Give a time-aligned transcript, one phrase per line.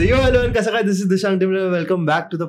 [0.00, 0.82] कैसा है?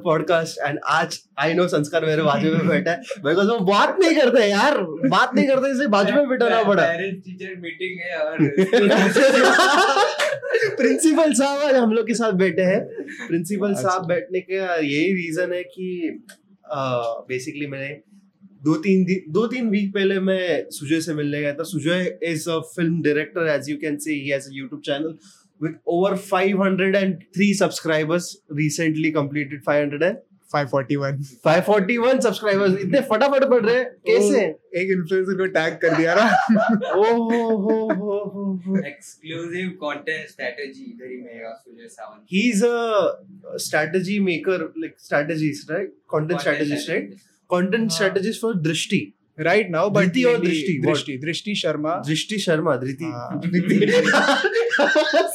[0.04, 0.60] Podcast.
[0.68, 4.46] And आज I know संस्कार मेरे बाजू में बैठा है बिकॉज़ वो बात नहीं करते
[4.46, 4.78] यार
[5.08, 8.38] बात नहीं करते इसलिए बाजू में बैठाना पड़ा पेरेंट्स टीचर मीटिंग है और
[10.78, 12.80] प्रिंसिपल साहब आज हम लोग के साथ बैठे हैं
[13.28, 15.88] प्रिंसिपल अच्छा। साहब बैठने का यही रीजन है कि
[17.28, 17.92] बेसिकली मैंने
[18.62, 22.50] दो तीन दिन दो तीन वीक पहले मैं सुजय से मिलने गया था Sujay is
[22.50, 25.16] a film director as you can see he has a YouTube channel
[25.62, 30.20] with over 503 subscribers recently completed 500 and
[30.52, 34.42] 541 541 subscribers इतने फटाफट बढ़ रहे हैं कैसे
[34.82, 36.26] एक इन्फ्लुएंसर को टैग कर दिया ना
[36.96, 42.64] ओ हो हो हो हो हो एक्सक्लूसिव कंटेंट स्ट्रेटजी इधर ही मिलेगा Sujay Sawant he's
[42.72, 47.16] a strategy maker like strategist right content strategist right
[47.50, 47.98] content हाँ.
[48.00, 49.02] strategist for drishti
[49.42, 50.80] right now but और दृष्टि?
[50.86, 53.42] दृष्टि दृष्टि शर्मा दृष्टि शर्मा धृति हाँ.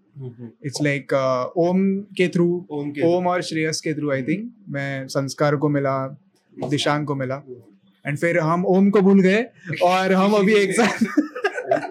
[0.65, 1.13] इट्स लाइक
[1.57, 2.65] ओम के थ्रू
[3.03, 5.97] ओम और श्रेयस के थ्रू आई थिंक मैं संस्कार को मिला
[6.57, 7.43] दिशांग को मिला।
[8.07, 9.45] एंड फिर हम ओम को भूल गए
[9.83, 11.05] और हम अभी एक साथ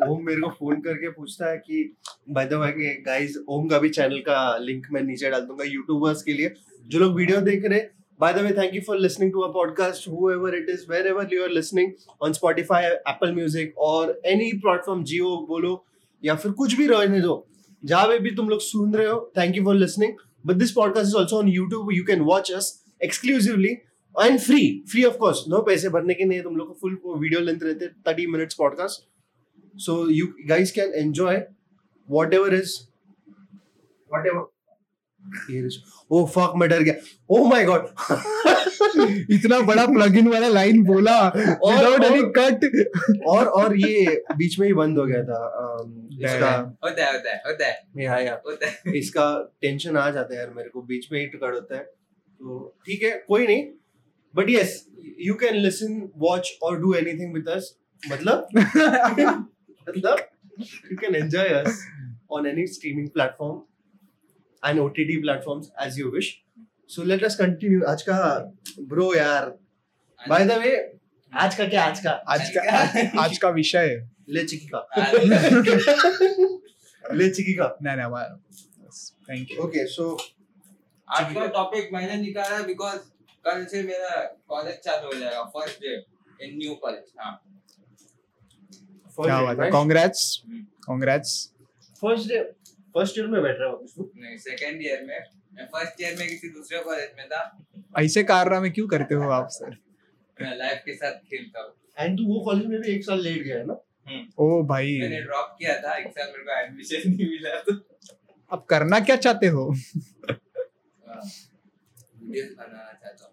[0.08, 1.96] ओम मेरे को फ़ोन करके पूछता है कि
[2.30, 6.22] by the way guys Om का भी चैनल का लिंक मैं नीचे डाल दूँगा यूट्यूबर्स
[6.22, 6.52] के लिए,
[6.86, 7.90] जो लोग वीडियो देख रहे हैं।
[8.20, 11.42] By the way thank you for listening to a podcast whoever it is, wherever you
[11.46, 11.90] are listening,
[12.24, 15.84] on Spotify, Apple Music और any platform जियो बोलो
[16.24, 17.46] या फिर कुछ भी रहने दो।
[17.84, 20.12] जहाँ पे भी तुम लोग सुन रहे हो thank you for listening
[20.46, 22.72] but this podcast is also on YouTube you can watch us
[23.04, 23.72] exclusively
[24.14, 27.40] and free free of course no पैसे भरने के नहीं तुम लोग को फुल वीडियो
[27.40, 29.13] लेंथ रहते thirty minutes podcast
[29.76, 31.42] so you guys can enjoy
[32.08, 32.74] whatever is
[34.10, 34.44] whatever.
[35.50, 35.76] Here is,
[36.12, 36.94] oh fuck मैं डर गया।
[37.32, 37.82] Oh my god.
[39.30, 42.64] इतना बड़ा प्लग इन वाला लाइन बोला विदाउट एनी और- कट
[43.26, 45.90] और और ये बीच में ही बंद हो गया था um,
[46.24, 48.40] इसका। होता है होता है होता है। या या
[48.94, 51.82] इसका टेंशन आ जाता है यार मेरे को बीच में ही टिकट होता है।
[52.38, 53.64] तो ठीक है कोई नहीं।
[54.36, 54.86] But yes
[55.20, 57.76] you can listen watch और डू एनीथिंग विद अस
[58.12, 58.48] मतलब?
[59.88, 60.18] मतलब
[60.90, 61.86] you can enjoy us
[62.32, 63.62] on any streaming platform
[64.68, 66.42] and OTT platforms as you wish
[66.88, 69.58] so let us continue आज का ब्रो यार
[70.28, 71.00] बाय द वे
[71.32, 72.10] आज का क्या आज का?
[72.10, 74.78] आज का आज का विषय है। ले चिकी का।
[77.14, 78.40] ले का। नहीं नहीं हमारा
[79.30, 80.18] थैंक यू ओके सो
[81.08, 82.98] आज का टॉपिक मैंने निकाला बिकॉज़
[83.44, 86.04] कल से मेरा कॉलेज चालू हो जाएगा first day
[86.46, 87.53] in new college हाँ।
[89.18, 89.70] क्या बात है?
[89.70, 90.42] Congrats.
[90.86, 91.50] Congrats
[92.04, 92.40] first day
[92.96, 95.18] first year में बैठ रहा हूँ नहीं सेकंड ईयर में।
[95.54, 97.58] मैं फ़र्स्ट ईयर में किसी दूसरे कॉलेज में था।
[98.00, 99.76] ऐसे कारनामे क्यों करते हो आप सर
[100.42, 103.42] मैं लाइफ के साथ खेलता हूँ। And तू वो कॉलेज में भी एक साल लेट
[103.42, 103.80] गया है ना?
[104.38, 107.72] ओ भाई। मैंने ड्रॉप किया था एक साल मेरे को एडमिशन नहीं मिला तो।
[108.50, 109.74] अब करना क्या चाहते हो?
[112.22, 113.32] वीडियोस बनाना चाहता हूँ।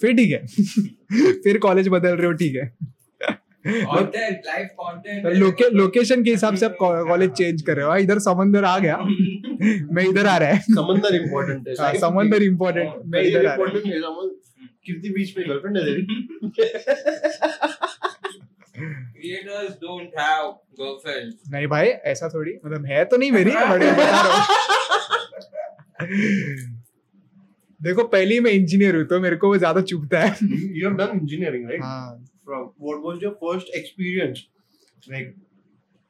[0.00, 0.46] फिर ठीक है।
[1.42, 2.76] फिर कॉलेज बदल रहे हो ठीक है।
[3.64, 7.98] कंटेंट लाइव कंटेंट लोके, लोकेशन के हिसाब से आप कॉलेज चेंज कर रहे हो। हाँ,
[8.00, 12.92] इधर समंदर आ गया। मैं इधर आ रहा है। समंदर इम्पोर्टेंट है। हाँ, समंदर इम्पोर्टेंट
[13.06, 13.80] मैं इधर आ रहा है
[14.86, 16.02] कीर्ति बीच में गर्लफ्रेंड है तेरी।
[18.78, 20.44] क्रिएटर्स डोंट हैव
[20.80, 24.44] गर्लफ्रेंड नहीं भाई ऐसा थोड़ी। मतलब है तो नहीं मेरी बट बता रहा हूँ।
[27.80, 31.12] देखो पहली मैं इंजीनियर हूँ तो मेरे को वो ज़्यादा चुभता है। You have done
[31.18, 31.82] engineering right?
[31.82, 34.44] हाँ। From what was your first experience?
[35.12, 35.34] Like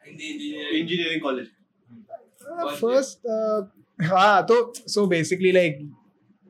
[0.02, 1.23] Hindi engineering engineering.
[1.23, 1.49] college.
[2.81, 3.26] First
[4.11, 5.79] हाँ तो सो बेसिकली लाइक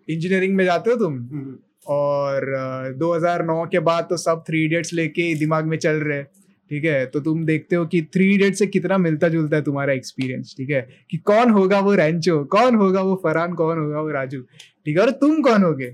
[0.08, 1.14] इंजीनियरिंग में जाते हो तुम?
[1.14, 1.56] हम्म,
[1.88, 6.22] और uh, 2009 के बाद तो सब थ्री इडियट्स लेके दिमाग में चल रहे
[6.70, 7.06] ठीक है?
[7.06, 10.70] तो तुम देखते हो कि थ्री इडियट से कितना मिलता जुलता है तुम्हारा एक्सपीरियंस ठीक
[10.70, 10.80] है?
[11.10, 15.02] कि कौन होगा वो रैंचो कौन होगा वो फरहान कौन होगा वो राजू ठीक है?
[15.02, 15.90] और तुम कौन होगे?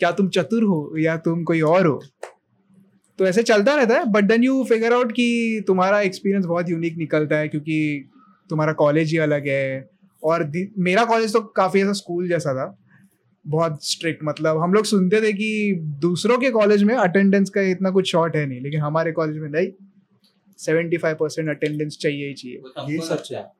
[0.00, 2.02] क्या तुम चतुर हो या तुम कोई और हो?
[3.20, 6.96] तो ऐसे चलता रहता है but then you figure out कि तुम्हारा एक्सपीरियंस बहुत यूनिक
[6.96, 8.08] निकलता है क्योंकि
[8.50, 9.90] तुम्हारा कॉलेज ही अलग है
[10.24, 12.78] और मेरा कॉलेज तो काफ़ी ऐसा स्कूल जैसा था
[13.46, 17.90] बहुत स्ट्रिक्ट मतलब हम लोग सुनते थे कि दूसरों के कॉलेज में अटेंडेंस का इतना
[17.90, 19.68] कुछ शॉर्ट है नहीं लेकिन हमारे कॉलेज में नहीं
[20.58, 22.58] सेवेंटी फाइव परसेंट अटेंडेंस चाहिए ही चाहिए।
[22.94, 23.52] ये सच है।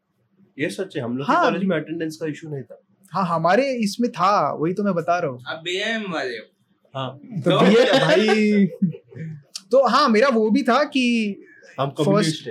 [0.59, 2.81] ये सच है हम लोग हाँ, कॉलेज में अटेंडेंस का इशू नहीं था।
[3.11, 6.51] हाँ हमारे इसमें था वही तो मैं बता रहा हूँ। आप बीएम वाले हो।
[6.95, 8.67] हाँ। तो तो- ये भाई।
[9.71, 11.05] तो हाँ मेरा वो भी था कि
[11.81, 12.49] हम First-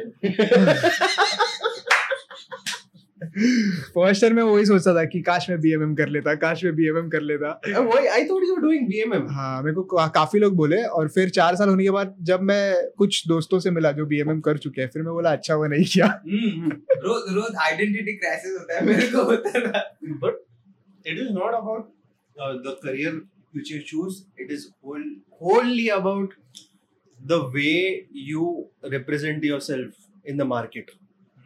[3.96, 7.10] फ़र्स्ट ईयर में वही सोचता था कि काश मैं बीएमएम कर लेता काश मैं बीएमएम
[7.10, 7.50] कर लेता?
[7.68, 9.28] I thought you were doing BMM.
[9.32, 12.42] हाँ मेरे को का, काफ़ी लोग बोले और फिर चार साल होने के बाद जब
[12.52, 15.68] मैं कुछ दोस्तों से मिला जो बीएमएम कर चुके हैं फिर मैं बोला अच्छा हुआ
[15.68, 16.72] नहीं किया Mm-hmm.
[17.06, 19.84] रोज रोज आइडेंटिटी क्राइसिस होता है मेरे को होता था
[20.24, 20.40] But
[21.06, 21.86] it is not about
[22.36, 23.14] uh, the career
[23.54, 24.26] which you choose.
[24.38, 25.06] It is whole,
[25.42, 25.90] wholly
[27.22, 29.88] about the way you represent yourself
[30.30, 30.86] in the market.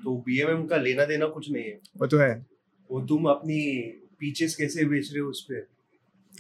[0.04, 2.46] तो BMM का लेना देना कुछ नहीं है। वो तो है।
[2.92, 3.82] वो तुम अपनी
[4.20, 5.74] पीचेस कैसे बेच रहे हो उस पे?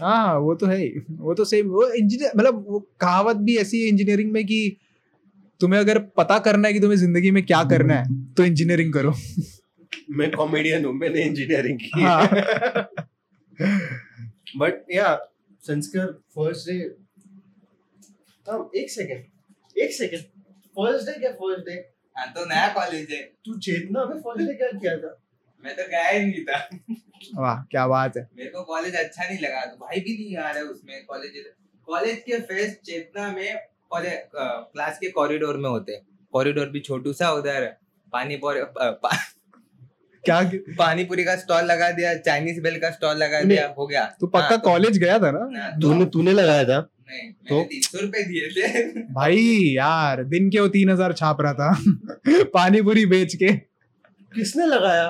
[0.02, 3.88] हाँ वो तो है वो तो सेम वो इंजीनियर मतलब वो कहावत भी ऐसी है
[3.88, 4.78] इंजीनियरिंग में कि
[5.60, 9.14] तुम्हें अगर पता करना है कि तुम्हें ज़िंदगी में क्या करना है तो इंजीनियरिंग करो।
[10.10, 12.28] मैं कॉमेडियन हूँ मैंने इंजीनियरिंग की। हाँ।
[14.58, 15.30] बट या
[15.62, 16.96] संस्कार फ़र्स्ट डे
[18.48, 20.22] हाँ एक सेकंड एक सेकंड
[20.78, 21.74] फ़र्स्ट डे क्या फ़र्स्ट डे
[22.18, 25.20] हाँ तो नया कॉलेज है। तू चेतना में फ़र्स्ट डे क्या किया था?
[25.66, 29.40] मैं तो गया ही नहीं था। वाह क्या बात है। मेरे को कॉलेज अच्छा नहीं
[29.40, 31.44] लगा तो भाई भी नहीं आ रहा है उसमें कॉलेज
[31.88, 33.56] कॉलेज के फेस्ट चेतना में
[33.92, 34.04] और
[34.74, 36.02] क्लास के कॉरिडोर में होते
[36.34, 37.66] कॉरिडोर भी छोटू सा उधर
[38.12, 39.10] पानी पा,
[40.26, 40.42] क्या
[40.78, 44.28] पानी पूरी का स्टॉल लगा दिया चाइनीज़ बेल का स्टॉल लगा दिया हो गया। तू
[44.28, 45.62] पक्का हाँ, तो- कॉलेज गया था ना?
[45.62, 47.56] हाँ, तो- तूने तूने लगाया था। तो?
[47.56, 49.38] मैंने तीन सौ रुपए दिए थे। भाई
[49.76, 51.70] यार दिन के वो तीन हज़ार छाप रहा था।
[52.54, 53.52] पानी पूरी बेच के।
[54.32, 55.08] किसने लगाया?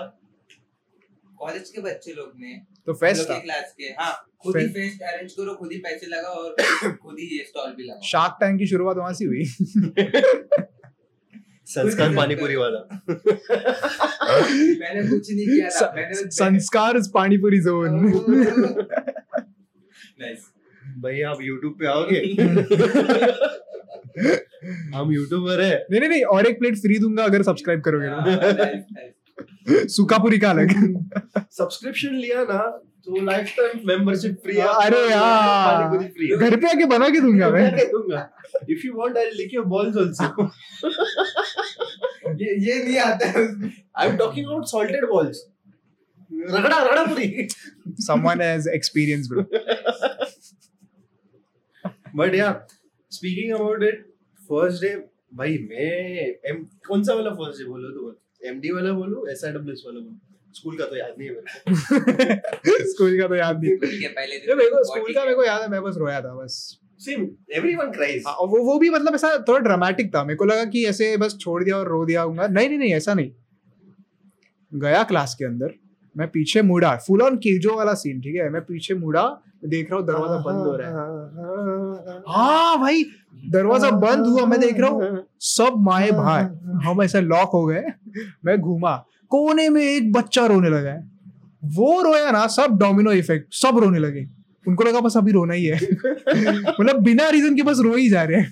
[1.40, 2.54] कॉलेज के बच्चे लोग ने।
[2.86, 4.14] तो फेस्ट के क्लास के हाँ
[4.44, 6.56] खुद ही फेस्ट अरेंज करो खुद ही पैसे लगाओ और
[6.94, 9.44] खुद ही ये स्टॉल भी लगाओ। शार्क टैंक की शुरुआत वहाँ से हुई।
[11.68, 12.80] संस्कार पानीपुरी वाला।
[14.80, 17.92] मैंने कुछ नहीं किया था मैंने संस्कार पानीपुरी जोन
[20.20, 20.52] नाइस
[21.04, 22.20] भाई आप YouTube पे आओगे?
[24.96, 29.88] हम यूट्यूबर है। नहीं नहीं नहीं और एक प्लेट फ्री दूँगा अगर सब्सक्राइब करोगे तो
[29.94, 30.70] सुकापुरी का अलग।
[31.52, 32.58] सब्सक्रिप्शन लिया ना
[33.06, 37.70] तो लाइफ टाइम मेंबरशिप फ्री है। अरे यार। घर पे आके बना के दूँगा मैं।
[37.92, 38.22] दूँगा।
[38.70, 40.46] If you want I lick your balls also
[42.44, 43.48] ये ये नहीं आता है।
[43.98, 45.38] I am talking about salted balls
[46.52, 47.48] ragda ragda puri.
[48.04, 49.42] Someone has experience bro.
[52.16, 52.68] But yeah
[53.12, 54.06] speaking about it
[54.42, 54.96] first day
[55.34, 55.90] भाई मैं
[56.50, 60.20] एम कौन सा वाला फ़र्स्ट डे बोलो तो एमडी वाला बोलो एसआईडब्ल्यूएस वाला बोलो?
[60.54, 63.72] स्कूल का तो याद नहीं है मेरे को। स्कूल का तो याद नहीं।
[64.02, 66.34] है पहले ये मेरे को स्कूल का मेरे को याद है मैं बस रोया था
[66.36, 70.46] बस। सेम एवरीवन क्राइज और वो वो भी मतलब ऐसा थोड़ा ड्रामेटिक था मेरे को
[70.46, 73.32] लगा कि ऐसे बस छोड़ दिया और रो दिया होगा। नहीं नहीं नहीं ऐसा नहीं।
[74.74, 75.74] गया क्लास के अंदर
[76.18, 78.50] मैं पीछे मुड़ा फुल ऑन केजो वाला सीन ठीक है?
[78.50, 83.04] मैं पीछे मुड़ा देख रहा हूँ दरवाज़ा बंद हो रहा है। है हाँ भाई
[83.50, 86.44] दरवाज़ा बंद हुआ मैं देख रहा हूँ सब माए भाई
[86.88, 87.84] हम ऐसे लॉक हो गए
[88.46, 88.96] मैं घूमा।
[89.32, 91.12] कोने में एक बच्चा रोने लगा है।
[91.64, 94.26] वो रोया ना सब डोमिनो इफ़ेक्ट सब रोने लगे।
[94.68, 95.76] उनको लगा बस अभी रोना ही है।
[96.80, 98.52] मतलब बिना रीजन के बस रो ही जा रहे हैं।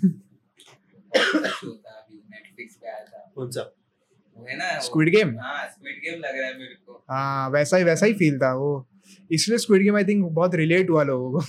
[4.48, 8.06] है स्क्विड गेम हाँ स्क्विड गेम लग रहा है मेरे को। हाँ वैसा ही वैसा
[8.06, 8.88] ही फील था वो।
[9.32, 11.46] इसलिए स्क्विड गेम आई थिंक बहुत रिलेट हुआ लोगों को।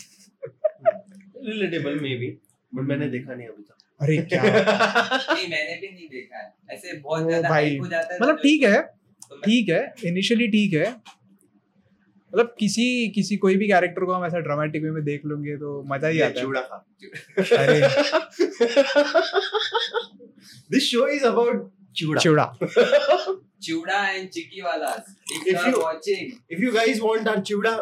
[1.47, 2.27] रिलेटेबल मे बी
[2.73, 4.43] बट मैंने देखा नहीं अभी तक। अरे क्या?
[4.43, 8.35] नहीं मैंने भी नहीं देखा है। ऐसे बहुत ज़्यादा भाई, hype हो जाता है मतलब
[8.37, 8.81] तो- ठीक है
[9.31, 10.91] तो ठीक है इनिशियली ठीक है।
[12.33, 12.85] मतलब किसी
[13.15, 16.21] किसी कोई भी कैरेक्टर को हम ऐसा ड्रामेटिक वे में देख लेंगे तो मज़ा ही
[16.21, 16.77] आता है। चूड़ा खा।
[17.57, 17.81] अरे।
[20.71, 22.57] दिस शो इज़ अबाउट चूड़ा चिवड़ा.
[23.63, 25.05] चिवड़ा एंड चिक्की वाला.
[25.07, 26.31] If If you are watching.
[26.55, 27.77] if you guys want our चूड़ा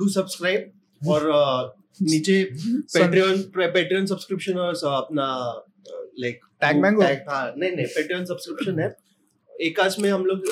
[0.00, 0.60] do subscribe
[1.08, 2.50] और uh, नीचे
[2.96, 5.26] Patreon Patreon subscription और uh, अपना
[6.20, 7.04] लाइक Tag Mango?
[7.04, 8.96] हाँ नहीं नहीं Patreon subscription है।
[9.60, 10.42] एकाश में हम लोग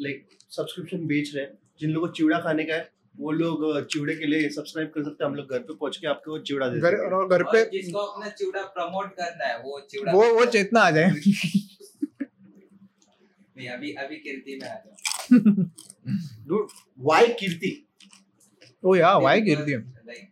[0.00, 3.84] लाइक सब्सक्रिप्शन बेच रहे हैं। जिन लोगों को चिवड़ा खाने का है वो लोग uh,
[3.84, 6.68] चिवड़े के लिए सब्सक्राइब कर सकते हैं। हम लोग घर पे पहुँच के आपको चिवड़ा
[6.68, 6.94] दे घर
[7.28, 11.10] घर पे जिसको अपना चिवड़ा प्रमोट करना है वो चिवड़ा वो वो चेतना आ जाए।
[13.58, 14.94] नहीं अभी अभी कीर्ति में आ जाओ।
[16.48, 16.74] Dude,
[17.08, 17.70] why Kirti?
[18.84, 20.28] ओ या दिया लाइक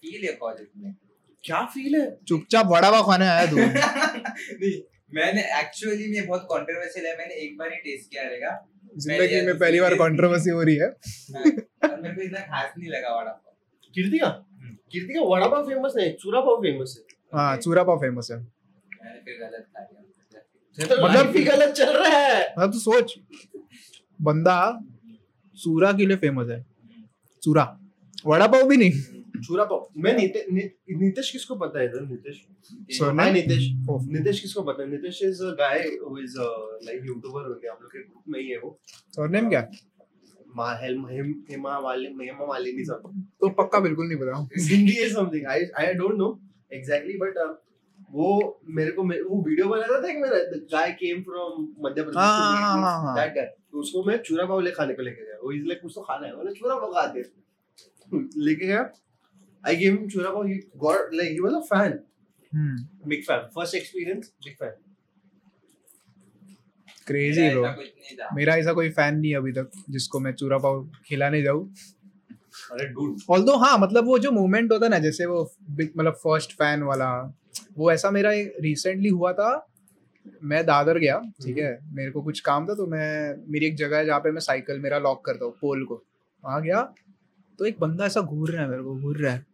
[0.00, 0.94] फील है कॉलेज में।
[1.44, 2.18] क्या फील है?
[2.28, 3.56] चुपचाप वड़ा पाव खाने आया तू।
[4.60, 4.82] नहीं
[5.14, 8.68] मैंने एक्चुअली में बहुत कंट्रोवर्शियल है मैंने एक बार ही टेस्ट किया रहेगा।
[8.98, 13.14] ज़िंदगी में पहली बार कंट्रोवर्सी हो रही है। और मेरे को इतना खास नहीं लगा
[13.16, 13.54] वड़ा पाव।
[13.94, 14.26] कीर्ति का?
[14.26, 18.28] हम्म। कीर्ति का वड़ा पाव फ़ेमस नहीं चूरा पाव फ़ेमस है। हाँ चूरा पाव फ़ेमस
[18.32, 20.05] है। मैंने फिर गलत खा लिया।
[20.80, 23.14] मतलब मतलब- भी गलत चल रहा है। मतलब तू सोच।
[24.22, 24.84] बंदा
[25.62, 26.66] चूरा के लिए फ़ेमस है।
[27.42, 27.80] चूरा
[28.26, 28.92] वड़ा पाव भी नहीं।
[29.40, 30.60] चूरा पाव। मैं नीते, नी,
[30.96, 32.00] नीतीश किसको पता है इधर?
[32.00, 32.46] नीतीश?
[32.98, 33.20] Surname?
[33.20, 34.00] हाय नीतीश। Oh.
[34.06, 34.90] नीतीश किसको पता है?
[34.90, 36.34] Nitish is a guy who is
[36.84, 39.68] like YouTuber हो गया। हम लोग के ग्रुप में ही है वो। सरनेम क्या?
[40.56, 45.08] मा हेल हिम हिमा वाले महिमा मालिनी सब। तो पक्का बिल्कुल नहीं पता। हिंदी है
[45.10, 46.40] something I I don't know
[46.72, 47.62] exactly but
[48.10, 50.38] वो मेरे को मे- वो वीडियो बनाया था एक मेरा
[50.72, 54.16] गाय केम फ्रॉम मध्य हाँ, हाँ, हाँ, हाँ, हाँ। प्रदेश दैट गाय तो उसको मैं
[54.22, 56.52] चूरा पाव ले खाने को लेके गया। वो इज़ लाइक कुछ तो खाना है मैंने
[56.52, 57.24] चूरा पाव खाते
[58.40, 58.90] लेके गया।
[59.64, 61.98] I give him chura pav he got like he was a fan
[62.52, 64.74] hmm big fan first experience big fan
[67.06, 67.64] crazy bro
[68.34, 71.68] मेरा ऐसा कोई फ़ैन नहीं अभी तक जिसको मैं चूरा पाव खिलाने जाऊँ।
[72.72, 76.52] अरे डूड ऑल्दो हाँ मतलब वो जो मोमेंट होता है ना जैसे वो मतलब फ़र्स्ट
[76.52, 77.10] फ़ैन वाला
[77.78, 79.48] वो ऐसा मेरा रिसेंटली हुआ था
[80.44, 83.96] मैं दादर गया ठीक है मेरे को कुछ काम था तो मैं मेरी एक जगह
[83.96, 86.02] है जहाँ पे मैं साइकिल मेरा लॉक करता हूँ पोल को।
[86.44, 86.80] वहाँ गया
[87.58, 89.44] तो एक बंदा ऐसा घूर रहा है मेरे को घूर रहा है।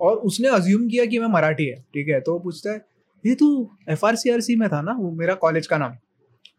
[0.00, 2.84] और उसने अज्यूम किया कि मैं मराठी है ठीक है तो वो पूछता है
[3.24, 3.48] ये तू
[3.88, 5.92] F R C R C में था ना वो मेरा कॉलेज का नाम?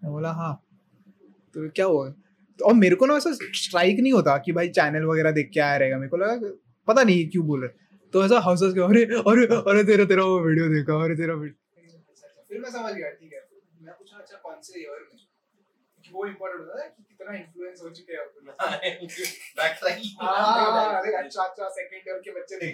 [0.03, 0.53] मैं बोला हाँ।
[1.55, 2.09] तो क्या हुआ?
[2.09, 5.59] तो और मेरे को ना ऐसा स्ट्राइक नहीं होता कि भाई चैनल वगैरह देख के
[5.59, 6.51] आया रहेगा मेरे को लगा
[6.87, 10.23] पता नहीं क्यों बोल रहे तो ऐसा हंस हंस के अरे अरे अरे तेरा तेरा
[10.23, 13.39] वो वीडियो देखा अरे तेरा फिर मैं समझ गया ठीक है।
[13.81, 15.19] मैं पूछा अच्छा कौन से ईयर में?
[16.03, 18.45] वो इम्पोर्टेंट होता है कि कितना इन्फ्लुएंस हो चुके हैं अपन
[19.57, 19.73] बैक
[20.21, 22.73] हाँ, अरे अच्छा अच्छा सेकंड ईयर के बच्चे देख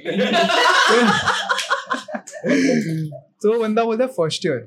[3.44, 4.66] तो बंदा बोलता है फ़र्स्ट ईयर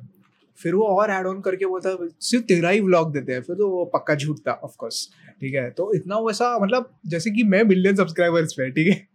[0.58, 3.56] फिर वो और ऐड ऑन करके बोलता है सिर्फ़ तेरा ही व्लॉग देते हैं। फिर
[3.56, 5.06] तो वो पक्का झूठ था ऑफ़ कोर्स
[5.40, 5.70] ठीक है?
[5.70, 9.06] तो इतना वैसा मतलब जैसे कि मैं मिलियन सब्सक्राइबर्स पे ठीक है?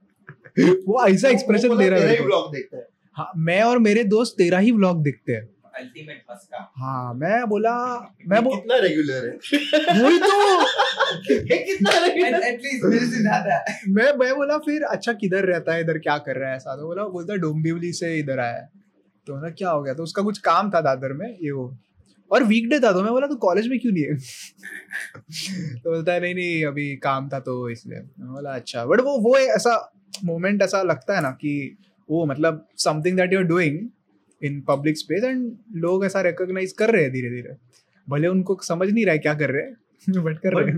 [0.59, 2.87] वो ऐसा एक्सप्रेशन दे रहा है ब्लॉग देखता है.
[3.17, 5.49] हाँ मैं और मेरे दोस्त तेरा ही व्लॉग देखते हैं।
[6.77, 7.73] हाँ मैं बोला
[8.27, 9.31] मैं वो कितना रेगुलर है।
[10.01, 10.65] वही तो।
[11.47, 15.97] कितना रेगुलर एटलीस्ट मेरे से ज़्यादा। मैं मैं बोला फिर अच्छा किधर रहता है इधर
[15.97, 16.55] क्या कर रहा है?
[16.55, 18.69] ऐसा तो बोला बोलता डोंबिवली से इधर आया है।
[19.27, 19.93] तो बोला क्या हो गया?
[19.93, 21.77] तो उसका कुछ काम था दादर में ये वो।
[22.31, 24.15] और वीकडे था तो मैं बोला तू कॉलेज में क्यों नहीं है?
[25.83, 29.37] तो बोलता है नहीं नहीं अभी काम था तो इसलिए। बोला अच्छा। बट वो वो
[29.37, 29.75] ऐसा
[30.23, 31.53] मोमेंट ऐसा लगता है ना कि
[32.09, 33.79] वो मतलब something that you are doing
[34.41, 37.55] in public space and लोग ऐसा रिकॉग्नाइज कर रहे हैं धीरे धीरे
[38.07, 39.75] भले उनको समझ नहीं रहा है क्या कर रहे हैं
[40.23, 40.77] बट कर रहे हैं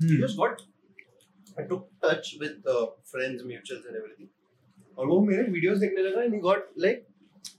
[0.00, 0.20] हम्म।
[2.66, 2.86] uh,
[4.98, 7.02] और वो मेरे videos देखने लगा and he got like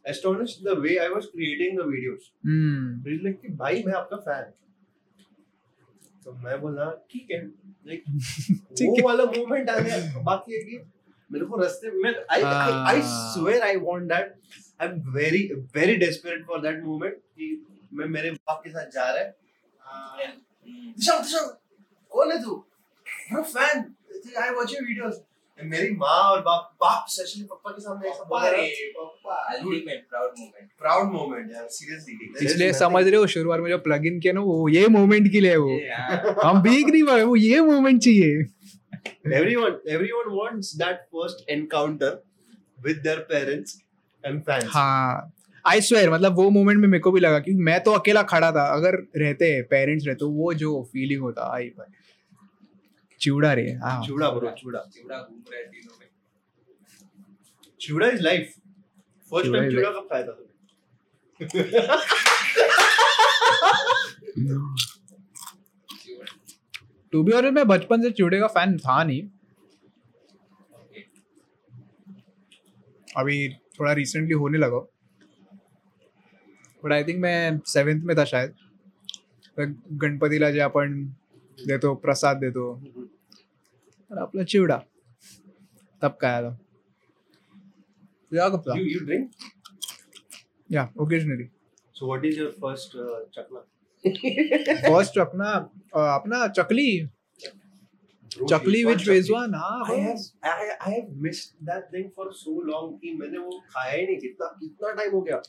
[0.06, 4.52] astonished the way I was creating the videos hmm like कि भाई मैं आपका फ़ैन
[6.26, 7.40] तो मैं बोला ठीक है।
[7.88, 10.78] ठीक वो है। वाला मोमेंट आ गया बाकी है कि
[11.32, 12.42] मेरे को रास्ते में I
[12.92, 14.34] I swear I want that
[14.82, 15.44] I am very
[15.76, 20.28] very desperate for that movement कि मैं मेरे बाप के साथ जा रहा है।
[20.68, 21.40] दिशा दिशा
[22.12, 22.56] कौन है तू?
[23.34, 23.94] Fan
[24.44, 25.22] I watch your videos
[25.58, 28.70] मेरी माँ और बाप बाप स्पेशली पापा के सामने ऐसा बोल रहा है।
[29.56, 34.06] Ultimate proud moment proud moment यार सीरियसली इसलिए समझ रहे हो शुरुआत में जो प्लग
[34.08, 37.36] इन किया ना वो ये मोमेंट के लिए है वो। हम भीग नहीं पाए वो
[37.36, 38.44] ये मोमेंट चाहिए।
[39.38, 42.12] Everyone everyone wants that first encounter
[42.80, 43.78] with their parents
[44.24, 44.70] and fans.
[44.74, 45.32] हाँ
[45.66, 48.52] आई स्वेयर मतलब वो मोमेंट में मेरे को भी लगा कि मैं तो अकेला खड़ा
[48.52, 51.92] था। अगर रहते पेरेंट्स रहते वो जो फीलिंग होता आई भाई।
[53.24, 56.08] चिवड़ा रे हाँ। चूड़ा ब्रो चूड़ा। चिवड़ा घूम रहे तीनों में।
[57.82, 58.54] Chuda is life
[59.32, 60.34] first time is chuda कब खाया था
[61.42, 61.98] चिवड़ा
[67.14, 69.22] टू बी ऑनेस्ट मैं बचपन से चिवड़े का फ़ैन था नहीं।
[73.18, 73.38] अभी
[73.80, 74.78] थोड़ा रिसेंटली होने लगा।
[76.84, 78.56] बट आई थिंक मैं सेवेंथ में था शायद।
[79.58, 81.04] गणपतीला जे आपण
[81.58, 82.64] देतो प्रसाद देतो
[84.14, 84.78] अरे आपला चिवडा.
[86.02, 86.56] तब काय आलं
[88.32, 89.30] या कपला यू ड्रिंक
[90.70, 91.44] या occasionally
[91.96, 92.98] so what is your first
[93.36, 93.60] chakla
[94.88, 95.50] first अपना
[96.16, 96.88] अपना चकली
[98.32, 103.38] चकली विच वेज हाँ I I have missed that thing for so long कि मैंने
[103.38, 105.42] वो खाया ही नहीं कितना कितना टाइम हो गया?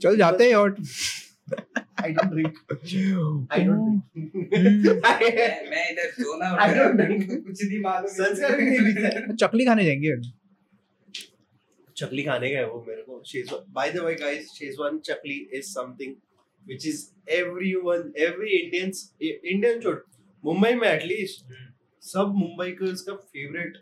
[0.00, 0.76] चल जाते हैं और
[1.98, 2.54] I don't drink
[3.50, 4.60] I don't हम्म।
[5.70, 7.26] मैं इधर सोना I don't drink.
[7.46, 10.16] कुछ नहीं मालूम संस्कार भी नहीं बीता है। चकली खाने जाएँगे
[11.96, 16.14] चकली खाने गए वो मेरे को Schezwan by the way guys Schezwan chakli is something
[16.66, 16.98] which is
[17.36, 18.98] everyone every Indians
[19.52, 19.96] Indian छोड़
[20.44, 21.44] मुंबई में एटलीस्ट।
[22.02, 23.76] सब मुंबई का इसका फेवरेट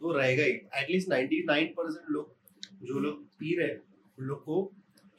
[0.00, 0.52] तो रहेगा ही
[0.82, 3.80] एटलीस्ट 99 परसेंट लोग जो लोग पी रहे हैं
[4.18, 4.56] उन लोग को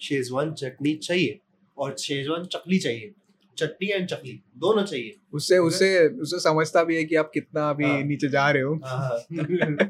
[0.01, 1.39] शेजवान चटनी चाहिए
[1.81, 3.11] और शेजवान चकली चाहिए।
[3.57, 7.85] चटनी एंड चकली दोनों चाहिए। उससे उससे उससे समझता भी है कि आप कितना अभी
[7.85, 9.09] हाँ। नीचे जा रहे हो। हाँ,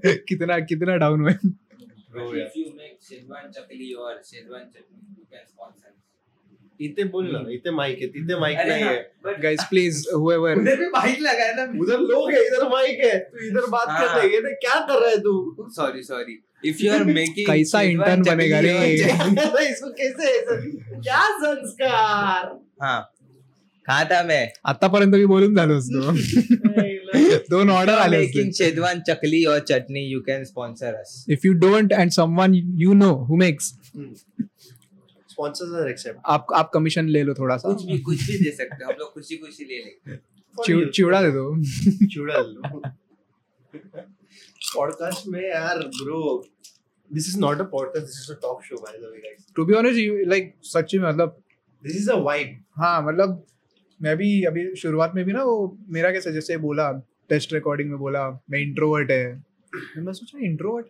[0.05, 1.33] कितना कितना डाउन हुए।
[6.85, 10.75] इथे बोल ना इथे माइक है इथे माइक नहीं हाँ, है। गाइस प्लीज़ whoever उधर
[10.75, 14.19] भी माइक लगाया ना। उधर लोग है इधर माइक है तू इधर बात हाँ। कर
[14.19, 15.67] रहे है क्या कर रहा है तू?
[15.69, 18.77] Sorry sorry if you are making कैसा intern बनेगा रे?
[19.69, 20.39] इसको कैसे
[21.01, 22.59] क्या संस्कार?
[22.81, 23.01] हाँ।
[23.85, 24.51] कहा था मैं?
[24.65, 26.11] आतापर्यंत मी बोलून झालो असतो
[27.50, 31.91] दोन ऑर्डर आले मेकिंग शेजवान चकली और chutney you can sponsor us if you don't
[31.91, 33.73] and someone you know who makes
[35.41, 38.51] sponsors are accept आप आप कमीशन ले लो थोड़ा सा। कुछ भी कुछ भी दे
[38.51, 40.15] सकते हो हम लोग खुशी खुशी ले लेंगे।
[40.65, 41.43] चिव- चिवड़ा दे दो।
[42.07, 42.81] चिवड़ा लो
[44.75, 46.21] पॉडकास्ट में यार bro
[47.12, 49.65] this is not a podcast this is a talk show by the way guys to
[49.65, 51.38] be honest like सच्ची में मतलब
[51.83, 53.45] दिस इज़ अ वाइब हाँ मतलब
[54.01, 56.91] मैं भी अभी शुरुआत में भी ना वो मेरा कैसे जैसे बोला
[57.29, 59.25] टेस्ट रिकॉर्डिंग में बोला मैं इंट्रोवर्ट है।
[59.98, 60.88] मैं सोचा इंट्रोवर्ट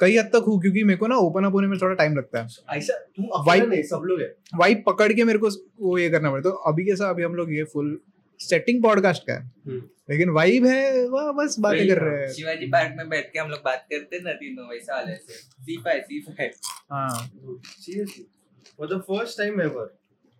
[0.00, 2.42] कई हद तक हूँ क्योंकि मेरे को ना ओपन अप होने में थोड़ा टाइम लगता
[2.42, 5.48] है। ऐसा तू Vibe- सब लोग है। वाइब पकड़ के मेरे को
[5.80, 7.98] वो ये करना पड़ता है तो अभी कैसा अभी हम लोग ये फुल
[8.40, 12.66] सेटिंग पॉडकास्ट का है। हम्म। लेकिन वाइब है वह बस बातें कर रहे हैं। शिवाजी
[12.66, 15.76] पार्क में बैठ के हम लोग बात करते हैं ना तीनों वैसा वाले से सी
[15.84, 16.50] फाइव सी फाइव
[16.92, 17.30] हाँ।
[17.84, 18.24] Seriously,
[18.78, 19.86] for the first time ever,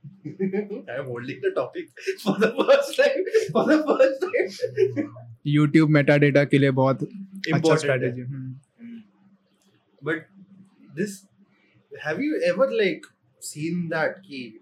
[0.30, 1.88] I am holding the topic.
[2.24, 3.26] For the first time.
[3.52, 5.04] For the first time,
[5.46, 7.76] YouTube meta data के लिए बहुत अच्छा.
[7.76, 8.22] Strategy
[10.02, 10.26] But
[10.94, 11.26] this,
[11.92, 13.06] have you ever like
[13.42, 14.60] seen that कि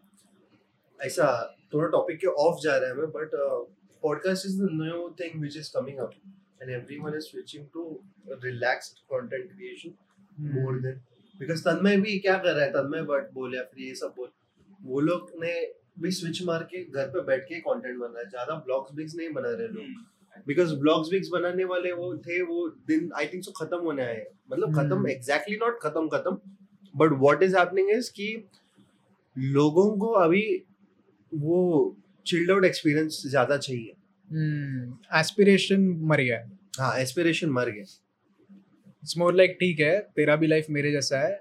[1.01, 1.27] ऐसा
[1.75, 3.31] थोड़ा topic के of जा रहा है मैं but
[4.03, 6.13] podcast is the new thing which is coming up
[6.63, 7.85] and everyone is switching to
[8.45, 9.95] relaxed content creation
[10.41, 11.01] more than
[11.39, 14.29] because Tanmay भी क्या कर रहा है तन्मय बट बोल या फिर ये सब बोल
[14.83, 15.55] वो लोग ने
[16.01, 19.15] भी स्विच मार के घर पे बैठ के कंटेंट बना रहा है ज़्यादा ब्लॉग्स बिग्स
[19.15, 23.45] नहीं बना रहे लोग। बिकॉज़ ब्लॉग्स बिग्स बनाने वाले वो थे वो दिन आई थिंक
[23.45, 26.39] सो खत्म होने आए मतलब खत्म हम्म। एग्जैक्टली नॉट खत्म खत्म।
[26.95, 28.29] But what is happening is कि
[29.37, 30.45] लोगों को अभी
[31.33, 31.61] वो
[32.27, 33.95] चिल्ड आउट एक्सपीरियंस ज़्यादा चाहिए।
[35.21, 36.43] एस्पिरेशन hmm, मर गया।
[36.79, 41.35] हाँ एस्पिरेशन मर गया। इट्स मोर लाइक ठीक है तेरा भी लाइफ मेरे जैसा है।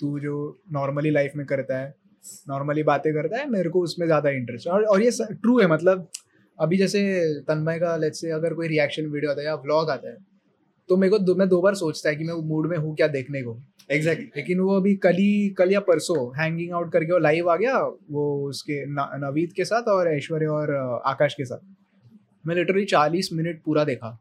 [0.00, 0.36] तू जो
[0.72, 1.94] नॉर्मली लाइफ में करता है
[2.48, 6.08] नॉर्मली बातें करता है मेरे को उसमें ज़्यादा इंटरेस्ट और और ये ट्रू है मतलब
[6.60, 10.08] अभी जैसे तन्मय का लेट्स से अगर कोई रिएक्शन वीडियो आता है या व्लॉग आता
[10.08, 10.16] है
[10.88, 13.06] तो मेरे को दो, मैं दो बार सोचता है कि मैं मूड में हूँ क्या
[13.08, 17.18] देखने को। एग्जैक्टली लेकिन वो अभी कल ही कल या परसों हैंगिंग आउट करके वो
[17.18, 17.78] लाइव आ गया
[18.10, 20.74] वो उसके न- नवीद के साथ और ऐश्वर्य और
[21.06, 21.58] आकाश के साथ।
[22.46, 24.20] मैं लिटरली चालीस मिनट पूरा देखा।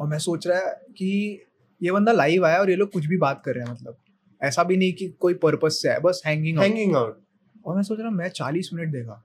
[0.00, 1.40] और मैं सोच रहा है कि
[1.82, 3.96] ये बंदा लाइव आया और ये लोग कुछ भी बात कर रहे हैं मतलब।
[4.42, 7.20] ऐसा भी नहीं कि कोई पर्पज से है बस हैंगिंग आउट हैंगिंग आउट
[7.66, 9.24] और मैं सोच रहा हूँ मैं चालीस मिनट देखा।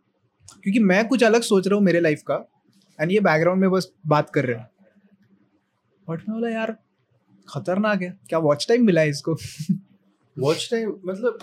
[0.63, 2.35] क्योंकि मैं कुछ अलग सोच रहा हूँ मेरे लाइफ का
[2.99, 4.69] एंड ये बैकग्राउंड में बस बात कर रहे हैं।
[6.07, 6.77] बट मैं बोला यार
[7.47, 9.37] खतरनाक है। क्या वॉच टाइम मिला है इसको?
[10.37, 11.39] वॉच टाइम मतलब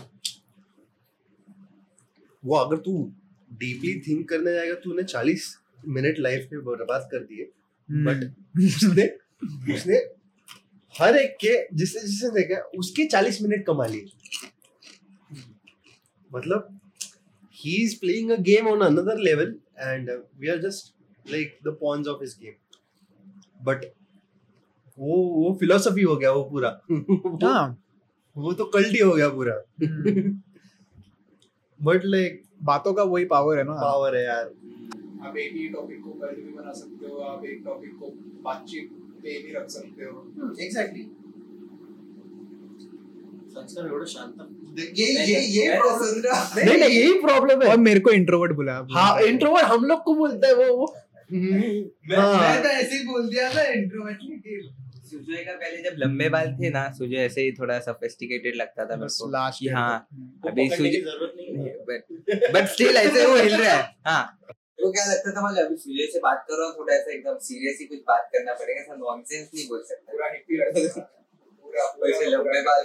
[2.45, 3.13] वो अगर तू
[3.53, 5.55] डीपली थिंक करने जाएगा तूने 40
[5.89, 7.51] मिनट लाइफ में बर्बाद कर दिए।
[7.89, 8.25] बट
[8.59, 9.07] उसने
[9.75, 9.97] उसने
[10.95, 14.07] हर एक के जिसने जिसने देखा उसके 40 मिनट कमा लिए।
[16.31, 16.80] मतलब
[17.61, 19.55] he is playing a game on another level
[19.87, 20.93] and we are just
[21.35, 22.59] like the pawns of his game.
[23.69, 23.85] But
[24.99, 26.81] वो वो फिलोसफी हो गया वो पूरा।
[27.47, 27.83] हाँ।
[28.37, 29.55] वो तो कल्टी हो गया पूरा।
[31.83, 34.45] बट लाइक बातों का वही पावर है ना। पावर है यार।
[35.23, 38.07] आप एक ही टॉपिक को कल भी बना सकते हो आप एक टॉपिक को
[38.43, 41.20] बातचीत पे भी रख सकते हो। एग्जैक्टली एवढं शांत
[44.99, 45.69] ये ये ये
[46.57, 50.15] नहीं नहीं यही प्रॉब्लम है और मेरे को इंट्रोवर्ट बोला हाँ इंट्रोवर्ट हम लोग को
[50.15, 50.87] बोलता है वो वो
[51.33, 54.19] मैं। तो ऐसे ही बोल दिया ना इंट्रोवर्ट
[55.11, 58.97] सुजय का पहले जब लंबे बाल थे ना सुजय ऐसे ही थोड़ा सोफिस्टिकेटेड लगता था
[58.97, 59.93] मेरे को लास्ट हाँ
[60.47, 64.23] अभी सुजय ज़रूरत नहीं है बट बट स्टिल ऐसे वो हिल रहा है हाँ
[64.83, 67.39] वो क्या लगता था मतलब अभी सुजय से बात कर रहा हूँ थोड़ा ऐसा एकदम
[67.49, 71.20] सीरियस ही कुछ बात करना पड़ेगा ऐसा नॉनसेंस नहीं बोल सकता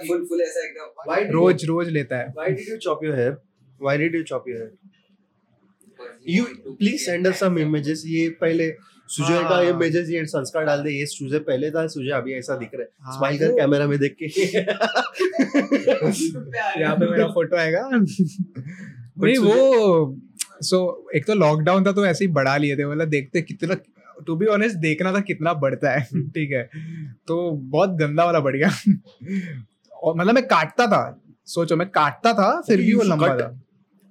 [0.08, 3.32] फुल फुल ऐसा एकदम। रोज रोज लेता है। You, why did you chop your hair?
[3.80, 4.70] Why did you chop your hair?
[6.26, 6.44] You
[6.80, 8.04] please send us some images.
[8.06, 8.66] ये पहले
[9.08, 12.56] सुजय का हाँ। इमेजेस ये संस्कार डाल दे। ये सुजय पहले था सुजय अभी ऐसा
[12.56, 14.26] दिख रहा है। हाँ, स्माइल कर कैमरा में देख के।
[16.80, 20.16] यहाँ पे मेरा फ़ोटो आएगा। नहीं वो
[20.62, 20.78] सो
[21.16, 23.74] एक तो लॉकडाउन था तो ऐसे ही बढ़ा लिए थे। मतलब देखते कितना
[24.26, 26.62] टू बी ऑनेस्ट देखना था कितना बढ़ता है हम्म। ठीक है।
[27.26, 28.70] तो बहुत गंदा वाला बढ़ गया।
[29.92, 31.02] और मतलब मैं काटता था
[31.46, 33.48] सोचो मैं काटता था फिर भी वो लंबा था।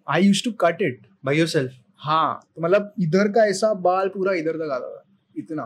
[0.08, 1.70] I use to cut it by yourself.
[1.98, 5.04] हाँ तो मतलब इधर का ऐसा बाल पूरा इधर तक आता था
[5.36, 5.64] इतना।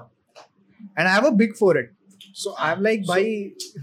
[1.00, 1.92] And I have a big for it
[2.34, 3.34] so I am like भाई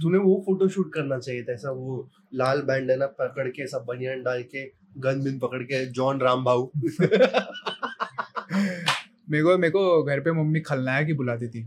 [0.03, 3.67] तूने वो फ़ोटो शूट करना चाहिए था ऐसा वो लाल बैंड है ना पकड़ के
[3.67, 4.65] सब बनियान डाल के
[4.99, 6.71] गन बिन पकड़ के जॉन राम भाऊ
[9.31, 11.63] मेरे को मेरे को घर पे मम्मी खलनायक ही बुलाती थी।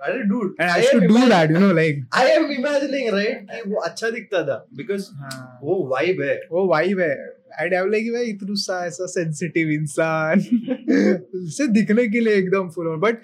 [0.00, 3.70] अरे dude and I to do that you know like I am imagining right कि
[3.70, 7.14] वो अच्छा दिखता था बिकॉज़ हाँ। वो वाइब है। वो वाइब है।
[7.60, 10.40] आई हैव लाइक भाई इतना सा ऐसा सेंसिटिव इंसान।
[11.56, 13.22] से दिखने के लिए एकदम फुल ऑन बट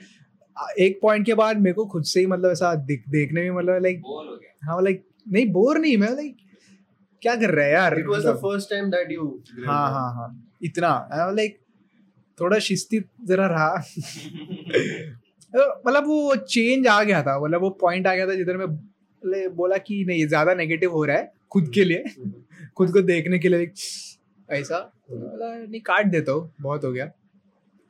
[0.81, 3.83] एक पॉइंट के बाद मेरे को खुद से ही मतलब ऐसा दिख देखने में मतलब
[3.83, 4.03] लाइक
[4.64, 6.37] हाँ लाइक नहीं बोर नहीं मैं लाइक
[7.23, 7.99] क्या कर रहा है यार?
[7.99, 9.25] It was the first time that you
[9.66, 10.29] हाँ हाँ हाँ।
[10.62, 10.90] इतना
[11.37, 11.59] लाइक
[12.40, 13.74] थोड़ा शिस्ती जरा रहा।
[15.87, 18.68] मतलब वो चेंज आ गया था मतलब वो पॉइंट आ गया था जिधर मैं
[19.57, 22.05] बोला कि नहीं ज़्यादा नेगेटिव हो रहा है खुद के लिए
[22.76, 23.70] खुद को देखने के लिए।
[24.48, 24.79] ऐसा।
[25.11, 27.05] बोला, नहीं काट देता हूँ बहुत हो गया।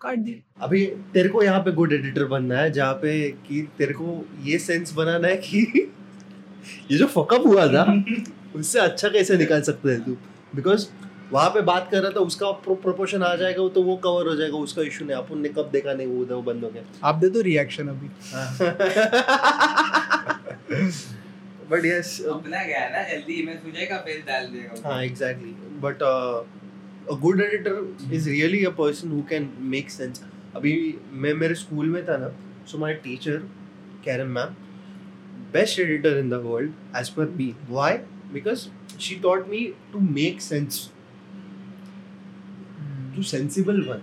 [0.00, 0.84] काट दिया। अभी
[1.14, 4.92] तेरे को यहाँ पे गुड एडिटर बनना है जहाँ पे कि तेरे को ये सेंस
[4.94, 5.60] बनाना है कि
[6.90, 7.84] ये जो फकअप हुआ था
[8.56, 10.16] उससे अच्छा कैसे निकाल सकते हैं तू?
[10.54, 10.86] बिकॉज़
[11.32, 14.56] वहाँ पे बात कर रहा था उसका प्रोपोर्शन आ जाएगा तो वो कवर हो जाएगा
[14.58, 17.14] उसका इशू नहीं अपन ने कब देखा नहीं वो उधर वो बंद हो गया आप
[17.16, 18.08] दे दो रिएक्शन अभी।
[21.70, 25.50] बट यस अपना गया ना जल्दी मैं सुजय का फेस डाल देगा हाँ exactly
[25.82, 30.22] but a good editor is really a person who can make sense
[30.56, 30.72] अभी
[31.14, 32.28] मैं मेरे स्कूल में था ना
[32.66, 33.36] so my teacher
[34.04, 34.54] Karen ma'am
[35.52, 37.96] best editor in the world as per me why
[38.32, 38.66] because
[39.00, 40.88] she taught me to make sense
[43.16, 44.03] तू sensible बन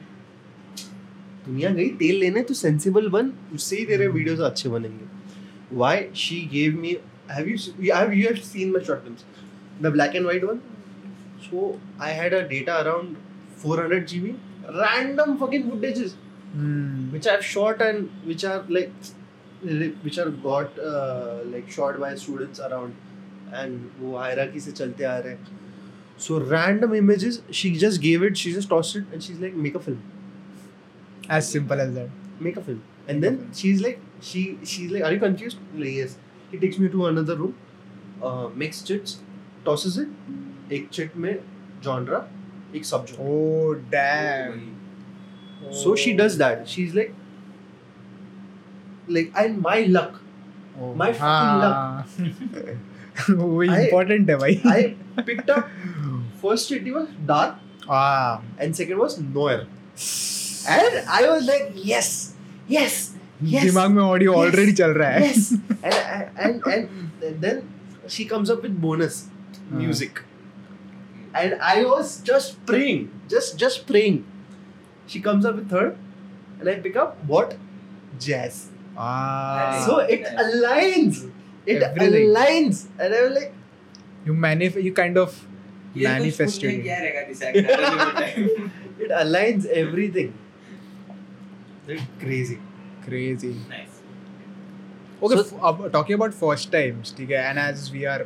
[1.46, 6.40] दुनिया गई तेल लेने तू सेंसिबल बन उससे ही तेरे वीडियोस अच्छे बनेंगे why she
[6.54, 6.98] gave me
[7.32, 7.58] have you
[7.94, 9.26] have you have seen my short films
[9.86, 10.62] the black and white one.
[11.42, 13.18] So I had a data around
[13.58, 14.36] 400 GB,
[14.80, 16.16] random fucking footages
[16.50, 17.12] Hmm.
[17.12, 18.92] which I've shot and which are like
[20.04, 22.94] which are got uh, like shot by students around
[23.62, 25.58] and वो hierarchy से चलते आ रहे हैं.
[26.18, 29.76] So random images, she just gave it, she just tossed it, and she's like, make
[29.76, 30.02] a film,
[31.30, 32.82] as simple as that make a film.
[33.08, 35.58] And then she's like, she she's like, are you confused?
[35.76, 36.18] Like, yes.
[36.52, 37.56] He takes me to another room,
[38.24, 39.18] uh, makes chits,
[39.70, 40.08] tosses it.
[40.72, 41.34] एक chit में
[41.84, 42.18] genre,
[42.76, 43.26] एक sub genre.
[43.36, 44.60] oh damn
[45.84, 46.68] So she does that.
[46.74, 47.14] She's like,
[49.08, 50.20] like, and my luck.
[50.80, 52.06] Oh, My fucking हाँ.
[53.30, 54.62] वो I- important है भाई
[55.18, 55.70] I picked up
[56.44, 59.60] first it was dark ah and second was noir.
[60.70, 62.08] And I was like, yes,
[62.68, 62.96] yes,
[63.42, 63.64] yes.
[63.64, 64.40] दिमाग में audio Yes.
[64.40, 65.52] Already चल रहा है Yes.
[65.84, 67.62] and, and, and, and then
[68.16, 69.20] she comes up with bonus
[69.84, 70.22] music.
[71.34, 73.02] And I was just praying,
[73.36, 74.20] just just praying.
[75.14, 75.98] She comes up with third,
[76.60, 77.56] and I pick up what?
[78.28, 78.60] Jazz.
[78.98, 81.18] ah so it aligns.
[81.66, 82.30] It Everything.
[82.30, 82.86] aligns.
[83.00, 83.54] And I was like,
[84.30, 85.57] you manif you kind of तो
[85.96, 86.82] manifested.
[86.84, 90.34] क्या रहेगा decide करने it aligns everything.
[92.22, 92.58] Crazy.
[93.06, 94.00] crazy Nice.
[95.22, 98.18] okay So- f- talking about first times ठीक है and as we are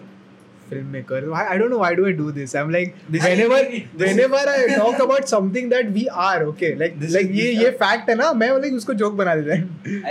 [0.72, 3.60] filmmakers I, I don't know why do I do this I'm like This- whenever
[4.04, 7.72] whenever I talk about something that we are okay like This like is- ये ये
[7.84, 9.62] fact है ना मैं like उसको joke बना देता है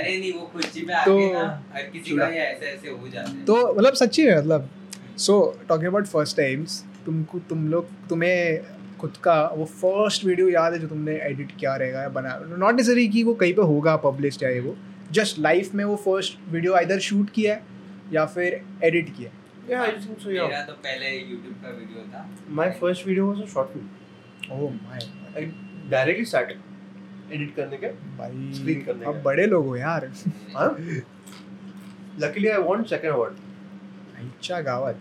[0.02, 1.42] अरे नहीं वो कुर्सी में तो- आके ना
[1.74, 4.68] हर किसी का ये ऐसे ऐसे हो जाते हैं तो मतलब सच्ची है मतलब
[5.26, 10.72] so talking about first times तुमको तुम लोग तुम्हें खुद का वो फ़र्स्ट वीडियो याद
[10.72, 13.96] है जो तुमने एडिट किया रहेगा या बना नॉट नेसेसरी कि वो कहीं पे होगा
[14.06, 14.76] पब्लिश या ये वो
[15.18, 17.62] जस्ट लाइफ में वो फ़र्स्ट वीडियो आइदर शूट किया है
[18.12, 19.38] या फिर एडिट किया है
[19.70, 19.82] Yeah,
[20.22, 20.30] so.
[20.34, 20.46] Yeah.
[20.48, 22.22] मेरा तो पहले YouTube का वीडियो था
[22.60, 23.84] My first video was a short film.
[24.52, 26.62] Oh my started
[27.36, 27.88] edit करने के.
[28.18, 30.10] भाई Screen करने अब बड़े लोग हो यार
[30.56, 30.68] हाँ?
[32.18, 33.36] Luckily, I won second award.
[34.18, 35.00] अच्छा गावत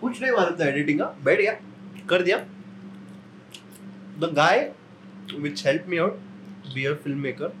[0.00, 1.52] कुछ नहीं मालूम था एडिटिंग का। बैठ गया
[2.10, 2.38] कर दिया।
[4.20, 4.70] The guy
[5.38, 6.18] which help me out
[6.74, 7.52] be a film maker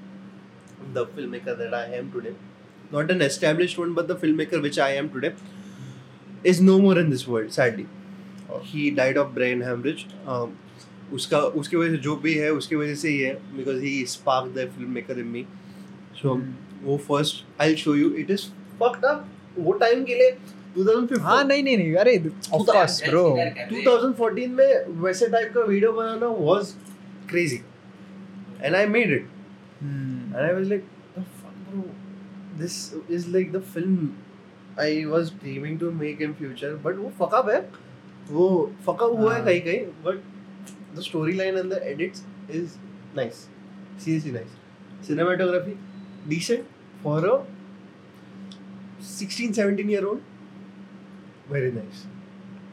[0.94, 2.34] the film maker that I am today
[2.92, 5.32] not an established one but the film maker which I am today
[6.46, 7.86] is no more in this world sadly
[8.64, 10.04] he died of brain haemorrhage
[11.14, 14.52] उसका उसकी वजह से जो भी है उसकी वजह से ही है because he spark
[14.54, 15.44] the film maker in me
[16.22, 16.34] so
[16.82, 18.46] वो first I show you it is
[18.80, 19.26] fucked up
[19.58, 20.30] वो टाइम के लिए
[20.76, 23.24] 2015 हाँ नहीं नहीं नहीं अरे ऑफ़ कोर्स ब्रो
[23.70, 26.74] 2014 में वैसे टाइप का video banana was
[27.30, 27.60] crazy
[28.62, 29.32] and I made it
[29.78, 30.20] Hmm.
[30.34, 30.84] and I was like,
[31.14, 31.80] the fuck, bro,
[32.60, 32.76] this
[33.16, 33.96] is like the film
[34.84, 36.70] I was dreaming to make in future.
[36.86, 37.58] वो fuck up है,
[38.30, 38.46] वो
[38.86, 39.44] fuck up हुआ है हाँ.
[39.48, 39.82] कहीं कहीं.
[40.06, 40.22] But
[40.98, 42.24] the storyline and the edits
[42.60, 42.78] is
[43.20, 43.42] nice,
[44.06, 44.56] seriously nice.
[45.10, 45.76] Cinematography
[46.32, 46.72] decent
[47.04, 47.36] for a
[49.10, 50.24] 16, 17 year old.
[51.48, 52.06] Very nice.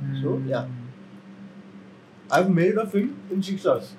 [0.02, 0.22] Mm.
[0.22, 0.48] So, Hmm.
[0.48, 0.68] yeah.
[2.30, 3.92] I've made a film in six hours.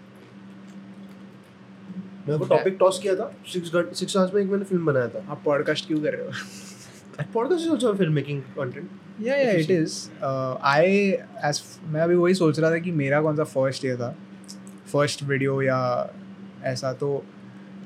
[2.28, 5.24] मेरे को topic toss किया था six six hours में एक मैंने film बनाया था
[5.30, 8.88] आप पॉडकास्ट क्यों कर रहे हो podcast is also film making content
[9.22, 10.94] या या इट इज़ आई
[11.48, 14.10] एज मैं अभी वही सोच रहा था कि मेरा कौन सा फ़र्स्ट ये था
[14.92, 15.78] फ़र्स्ट वीडियो या
[16.64, 17.10] ऐसा तो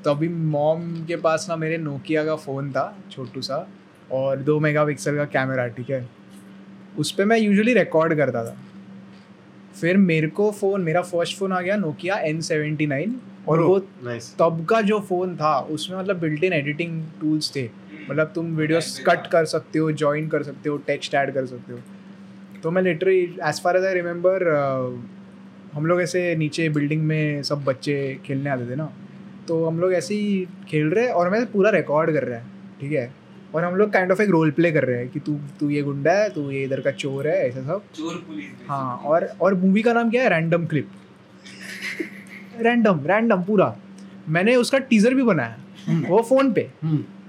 [0.03, 3.65] तो अभी मॉम के पास ना मेरे नोकिया का फ़ोन था छोटू सा
[4.11, 6.07] और दो मेगापिक्सल का कैमरा ठीक है
[6.99, 8.57] उस पर मैं यूजुअली रिकॉर्ड करता था।
[9.75, 13.15] फिर मेरे को फ़ोन मेरा फ़र्स्ट फ़ोन आ गया नोकिया एन सेवेंटी नाइन
[13.47, 17.63] और वो नाइस तब का जो फ़ोन था उसमें मतलब बिल्ट इन एडिटिंग टूल्स थे।
[18.09, 21.73] मतलब तुम वीडियोस कट कर सकते हो जॉइन कर सकते हो टेक्स्ट ऐड कर सकते
[21.73, 21.79] हो।
[22.63, 24.47] तो मैं literally as far as I remember
[25.73, 28.91] हम लोग ऐसे नीचे बिल्डिंग में सब बच्चे खेलने आते थे ना।
[29.47, 32.45] तो हम लोग ऐसे ही खेल रहे और मैं पूरा रिकॉर्ड कर रहा है
[32.81, 33.11] ठीक है?
[33.55, 35.81] और हम लोग काइंड ऑफ़ एक रोल प्ले कर रहे हैं कि तू तू ये
[35.81, 39.53] गुंडा है तू ये इधर का चोर है ऐसा सब। चोर पुलिस हाँ और और
[39.55, 40.29] मूवी का नाम क्या है?
[40.29, 40.89] रैंडम क्लिप
[42.61, 43.75] रैंडम रैंडम पूरा।
[44.29, 45.57] मैंने उसका टीजर भी बनाया।
[46.09, 46.69] वो फ़ोन पे।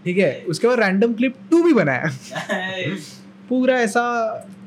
[0.04, 0.44] ठीक है?
[0.48, 2.11] उसके बाद रैंडम क्लिप टू भी बनाया।
[3.48, 4.02] पूरा ऐसा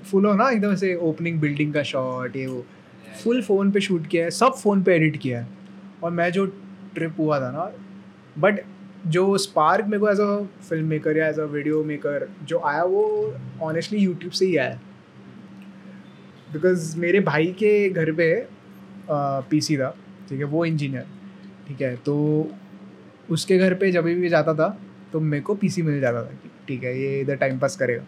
[0.06, 2.66] फुल हो ना एकदम ऐसे ओपनिंग बिल्डिंग का शॉट ये वो।
[3.24, 5.48] फुल फ़ोन पे शूट किया है सब फ़ोन पे एडिट किया है।
[6.04, 6.46] और मैं जो
[6.96, 7.72] ट्रिप हुआ था ना
[8.38, 8.60] बट
[9.06, 12.84] जो स्पार्क मेरे को एज अ फ़िल्म मेकर या एज अ वीडियो मेकर जो आया
[12.86, 13.04] वो
[13.62, 14.80] ऑनेस्टली यूट्यूब से ही आया।
[16.50, 18.28] बिकॉज़ मेरे भाई के घर पे
[19.10, 19.89] पी सी था
[20.30, 21.06] ठीक है वो इंजीनियर
[21.68, 22.16] ठीक है तो
[23.30, 24.68] उसके घर पे जब भी जाता था
[25.13, 28.04] तो मेरे को पीसी मिल जाता था कि ठीक है ये इधर टाइम पास करेगा।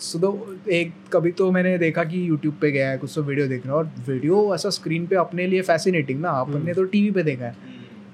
[0.00, 3.46] सो तो एक कभी तो मैंने देखा कि यूट्यूब पे गया है कुछ तो वीडियो
[3.48, 7.44] देखना और वीडियो ऐसा स्क्रीन पे अपने लिए फैसिनेटिंग ना अपने तो टीवी पे देखा
[7.44, 7.54] है।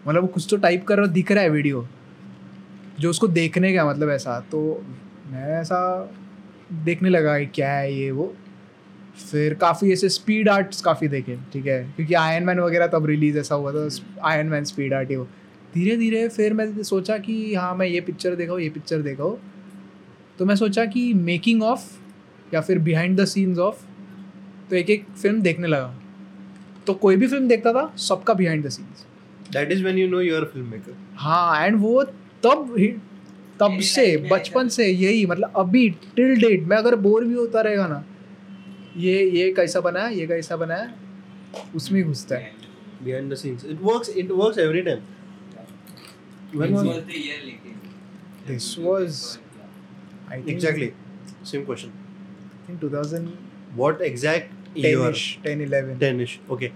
[0.08, 1.86] मतलब कुछ तो टाइप कर रहा दिख रहा है वीडियो
[3.00, 4.60] जो उसको देखने का मतलब ऐसा तो
[5.30, 5.80] मैं ऐसा
[6.84, 8.32] देखने लगा कि क्या है ये वो।
[9.20, 11.82] फिर काफ़ी ऐसे स्पीड आर्ट्स काफ़ी देखे ठीक है?
[11.96, 13.88] क्योंकि आयन मैन वगैरह तब रिलीज़ ऐसा हुआ था
[14.28, 15.24] आयन मैन स्पीड आर्ट ये वो।
[15.74, 19.38] धीरे धीरे फिर मैं सोचा कि हाँ मैं ये पिक्चर देखा ये पिक्चर देखा हूँ
[20.38, 21.86] तो मैं सोचा कि मेकिंग ऑफ़
[22.54, 23.82] या फिर बिहाइंड द सीन्स ऑफ़
[24.70, 25.94] तो एक एक फ़िल्म देखने लगा।
[26.86, 29.04] तो कोई भी फ़िल्म देखता था सबका behind the scenes
[29.52, 32.02] that is when you know you are film maker हाँ एंड वो
[32.42, 32.86] तब ही
[33.60, 37.86] तब से बचपन से यही मतलब अभी टिल डेट मैं अगर बोर भी होता रहेगा
[37.86, 38.04] ना
[38.96, 40.94] ये ये कैसा बना है ये कैसा बना है
[41.76, 42.52] उसमें घुसता है।
[43.04, 44.98] Behind the scenes it works it works every time
[46.54, 47.74] when was the year लेकिन
[48.48, 49.38] this was
[50.32, 50.90] I think exactly
[51.44, 51.88] same question
[52.70, 53.26] I 2000
[53.76, 55.12] what exact year
[55.46, 56.66] 10 11 10 okay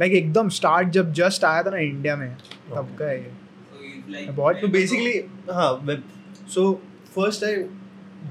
[0.00, 2.34] like एकदम स्टार्ट जब जस्ट आया था ना इंडिया में
[2.70, 3.49] तब का है
[4.10, 5.14] like बहुत- so basically
[5.52, 6.02] हाँ web
[6.56, 6.64] so
[7.18, 7.64] first time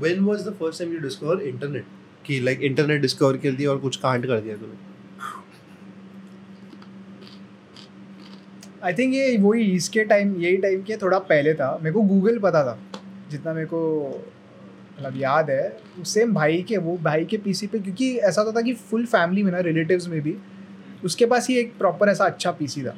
[0.04, 1.84] when was the first time you discover internet?
[2.26, 4.88] कि like internet discover कर दिया और कुछ कांड कर दिया तूने
[8.84, 12.38] आई थिंक ये वही इसके टाइम यही टाइम के थोड़ा पहले था। मेरे को गूगल
[12.40, 12.80] पता था
[13.32, 13.80] जितना मेरे को
[15.00, 18.62] मतलब याद है सेम भाई के वो भाई के पीसी पे क्योंकि ऐसा होता था
[18.62, 20.36] कि फुल फैमिली में ना रिलेटिव्स में भी
[21.04, 22.96] उसके पास ही एक प्रॉपर ऐसा अच्छा पीसी था।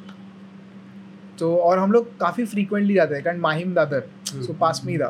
[1.42, 4.98] तो और हम लोग काफ़ी फ्रीक्वेंटली जाते हैं कारण माहिम दादर सो पास में ही
[4.98, 5.08] था।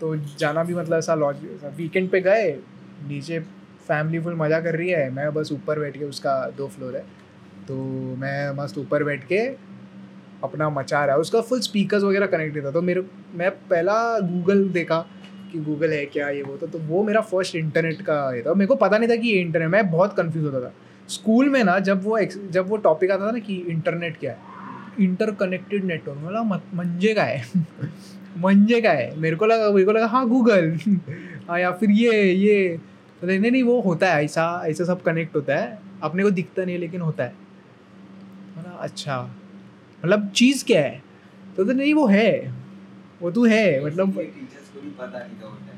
[0.00, 1.36] तो जाना भी मतलब ऐसा लॉज
[1.76, 2.50] वीकेंड पे गए
[3.08, 3.38] नीचे
[3.88, 7.02] फैमिली फुल मज़ा कर रही है मैं बस ऊपर बैठ के उसका दो फ्लोर है।
[7.68, 7.74] तो
[8.18, 9.38] मैं मस्त ऊपर बैठ के
[10.44, 14.68] अपना मचा रहा है उसका फुल स्पीकर्स वगैरह कनेक्टेड था। तो मेरे मैं पहला गूगल
[14.70, 14.98] देखा
[15.52, 18.54] कि गूगल है क्या ये वो तो, तो वो मेरा फ़र्स्ट इंटरनेट का ये था।
[18.54, 20.72] मेरे को पता नहीं था कि ये इंटरनेट मैं बहुत कंफ्यूज होता था।
[21.08, 24.56] स्कूल में ना जब वो जब वो टॉपिक आता था ना कि इंटरनेट क्या है
[25.00, 27.44] इंटर कनेक्टेड नेटवर्क मतलब मंजे का है
[28.38, 30.78] मंजे का है मेरे को लगा मेरे को लगा हाँ गूगल
[31.48, 32.78] हाँ या फिर ये ये.
[33.20, 36.64] तो नहीं नहीं वो होता है ऐसा ऐसा सब कनेक्ट होता है। अपने को दिखता
[36.64, 37.30] नहीं है लेकिन होता है।
[38.56, 39.22] बोला, अच्छा।
[40.02, 41.02] मतलब चीज़ क्या है?
[41.56, 42.54] तो तो नहीं वो है।
[43.22, 45.76] वो तू है मतलब टीचर्स को भी पता नहीं होता है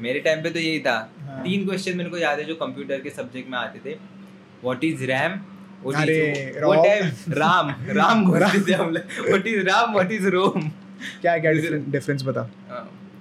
[0.00, 3.00] मेरे टाइम पे तो यही था। हाँ। तीन क्वेश्चन मेरे को याद है जो कंप्यूटर
[3.00, 3.94] के सब्जेक्ट में आते थे।
[4.64, 5.32] व्हाट इज़ रैम
[5.78, 6.20] अरे,
[6.62, 6.72] वो
[7.34, 10.70] राम राम बोलते थे हम लोग। What is RAM what is ROM
[11.20, 11.52] क्या क्या
[11.90, 12.42] डिफरेंस बता?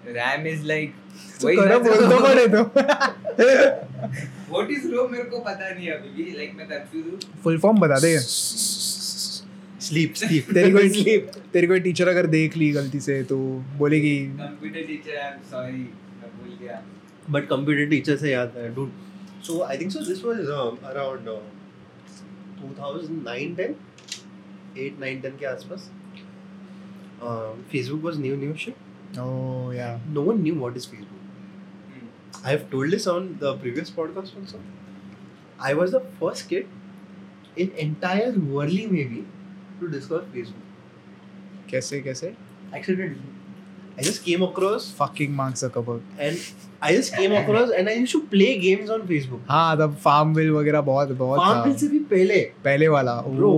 [0.08, 0.93] रैम इज़ लाइक
[1.41, 2.62] तो करो बोल तो पड़े तो।
[4.52, 7.80] व्हाट इज़ रो मेरे को पता नहीं अभी भी लाइक मैं कंफ्यूज हूँ। फुल फॉर्म
[7.80, 8.17] बता दे।
[9.88, 10.88] स्लीप स्लीप तेरी कोई
[11.54, 13.38] तेरी कोई टीचर अगर देख ली गलती से तो
[13.78, 16.82] बोलेगी computer teacher I am sorry मैं भूल गया।
[17.30, 18.91] बट कंप्यूटर टीचर से याद है dude
[19.48, 20.39] so I think so this was
[20.91, 21.30] around
[25.39, 25.91] के आसपास।
[27.72, 28.76] Facebook was new new ship
[30.08, 34.62] no one knew what is Facebook I have told this on the previous podcast also
[35.62, 36.67] I was the first kid
[37.58, 39.24] in entire Worli maybe
[39.80, 40.63] to discover Facebook
[41.70, 42.36] कैसे कैसे?
[42.76, 43.37] Accidentally
[43.98, 46.38] I just came across fucking Mark Zuckerberg and
[46.80, 49.40] I just came across and I used to play games on Facebook.
[49.50, 53.50] हाँ तब फार्मविल वगैरह बहुत बहुत Farmville से भी पहले पहले वाला Bro,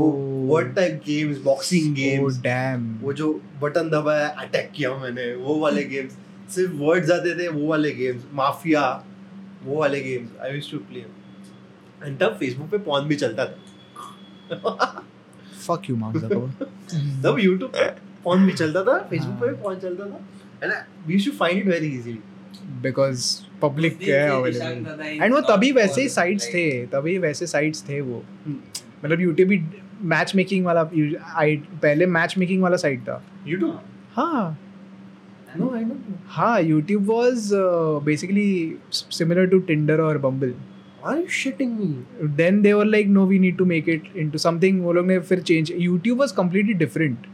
[0.00, 0.08] वो
[0.50, 5.54] what type games, boxing games, oh damn वो जो बटन दबाया अटैक किया मैंने वो
[5.60, 6.16] वाले गेम्स
[6.54, 8.84] सिर्फ़ वर्ड्स आते थे वो वाले गेम्स माफिया
[9.64, 11.04] वो वाले games I used to play
[12.04, 13.56] and तब फेसबुक पे पॉन भी चलता था
[15.64, 16.68] fuck you Mark Zuckerberg
[17.24, 17.72] तब यूट्यूब
[18.24, 20.20] पॉन भी चलता था फेसबुक पे भी पॉन चलता था।
[20.62, 20.72] And
[21.06, 22.18] we to find it very easily
[22.84, 23.22] because
[23.62, 27.82] public उस दिन है अवेलेबल एंड वो तभी वैसे ही साइट्स थे तभी वैसे साइट्स
[27.88, 28.22] थे वो.
[29.04, 29.58] मतलब यूट्यूब भी
[30.12, 30.80] मैच मेकिंग वाला
[31.40, 33.80] आई पहले मैच मेकिंग वाला साइट था। यूट्यूब
[34.16, 34.58] हाँ।
[35.58, 35.96] नो आई नो
[36.28, 37.50] हाँ YouTube was
[38.04, 40.54] basically similar to Tinder और Bumble
[41.06, 44.38] are you shitting me then they were like no we need to make it into
[44.38, 47.26] something वो लोग ने फिर change YouTube was completely different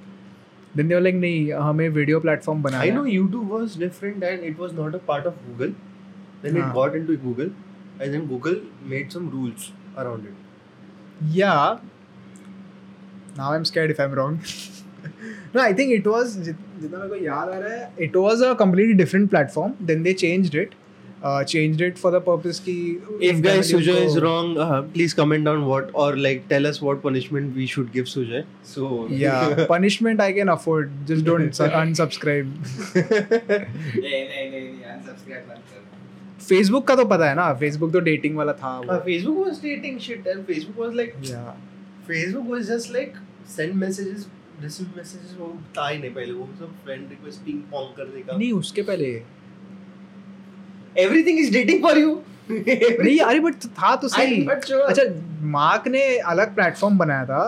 [0.76, 4.48] then they like नहीं हमें video platform बनाना I है know YouTube was different and
[4.50, 5.74] it was not a part of Google.
[6.42, 6.68] Then हाँ.
[6.68, 7.52] it got into Google
[8.00, 8.58] and then Google
[8.94, 10.42] made some rules around it.
[11.36, 11.78] Yeah.
[13.38, 14.40] Now I'm scared if I'm wrong.
[15.54, 18.44] no, I think it was जित- जितना मेरे को याद आ रहा है it was
[18.48, 19.74] a completely different platform.
[19.90, 20.74] Then they changed it.
[21.22, 22.72] Uh, changed it for the purpose कि
[23.28, 27.00] If guys को- is wrong, uh, please comment down what or like tell us what
[27.04, 28.42] punishment we should give Sujay.
[28.62, 28.90] So
[29.22, 30.92] yeah, punishment I can afford.
[31.12, 32.52] Just don't unsubscribe.
[32.96, 35.64] नहीं नहीं नहीं नहीं unsubscribe कर
[36.48, 38.98] Facebook का तो पता है ना Facebook तो dating वाला था uh, वो.
[39.06, 41.52] Facebook was dating shit and Facebook was like Yeah.
[42.10, 43.16] Facebook was just like
[43.54, 44.26] send messages,
[44.66, 45.48] receive messages वो
[45.78, 48.36] था ही नहीं पहले वो सब friend request ping pong करने का.
[48.36, 49.10] नहीं उसके पहले
[50.96, 52.14] Everything is dating for you.
[52.50, 54.36] नहीं अरे बट था तो सही.
[54.48, 55.04] अच्छा
[55.52, 57.40] मार्क ने अलग प्लेटफॉर्म बनाया था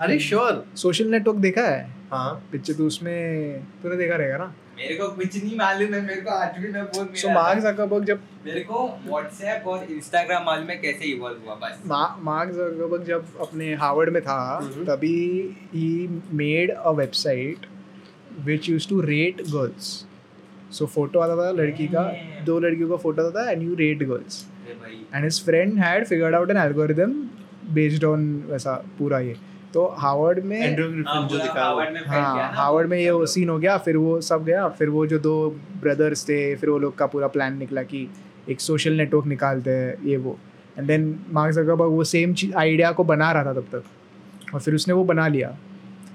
[0.00, 0.52] अरे sure.
[0.78, 1.80] सोशल नेटवर्क देखा है
[2.12, 2.32] हाँ.
[2.52, 6.30] पिक्चर तो उसमें तूने देखा रहेगा ना मेरे को कुछ नहीं मालूम है मेरे को
[6.34, 11.04] आठवीं में फ़ोन सो मार्क। जकरबर्ग जब मेरे को व्हाट्सएप और इंस्टाग्राम मालूम है कैसे
[11.10, 11.82] इवॉल्व हुआ बस
[12.28, 14.86] मार्क जकरबर्ग जब अपने हार्वर्ड में था Mhm.
[14.86, 15.16] तभी
[15.74, 15.88] ही
[16.42, 17.66] made a website
[18.46, 19.92] which use to rate girls
[20.72, 22.02] so photo आता था लड़की का
[22.44, 24.44] दो लड़कियों का फ़ोटो आता था and you rate girls
[25.14, 27.12] and his friend had figured out an algorithm
[27.74, 29.36] based on वैसा पूरा ये.
[29.74, 30.60] तो हार्वर्ड में
[31.06, 31.28] हाँ,
[32.06, 35.34] हाँ हार्वर्ड में ये सीन हो गया फिर वो सब गया फिर वो जो दो
[35.82, 38.08] ब्रदर्स थे फिर वो लोग का पूरा प्लान निकला कि
[38.48, 40.38] एक सोशल नेटवर्क निकालते हैं ये वो.
[40.78, 44.74] एंड देन मार्क जकरबर्ग वो सेम आइडिया को बना रहा था तब तक। और फिर
[44.74, 45.56] उसने वो बना लिया।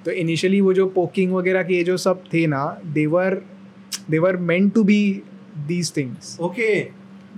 [0.05, 3.41] तो इनिशियली वो जो पोकिंग वगैरह के ये जो सब थे ना they were
[4.09, 4.99] they were meant to be
[5.67, 6.73] these things Okay.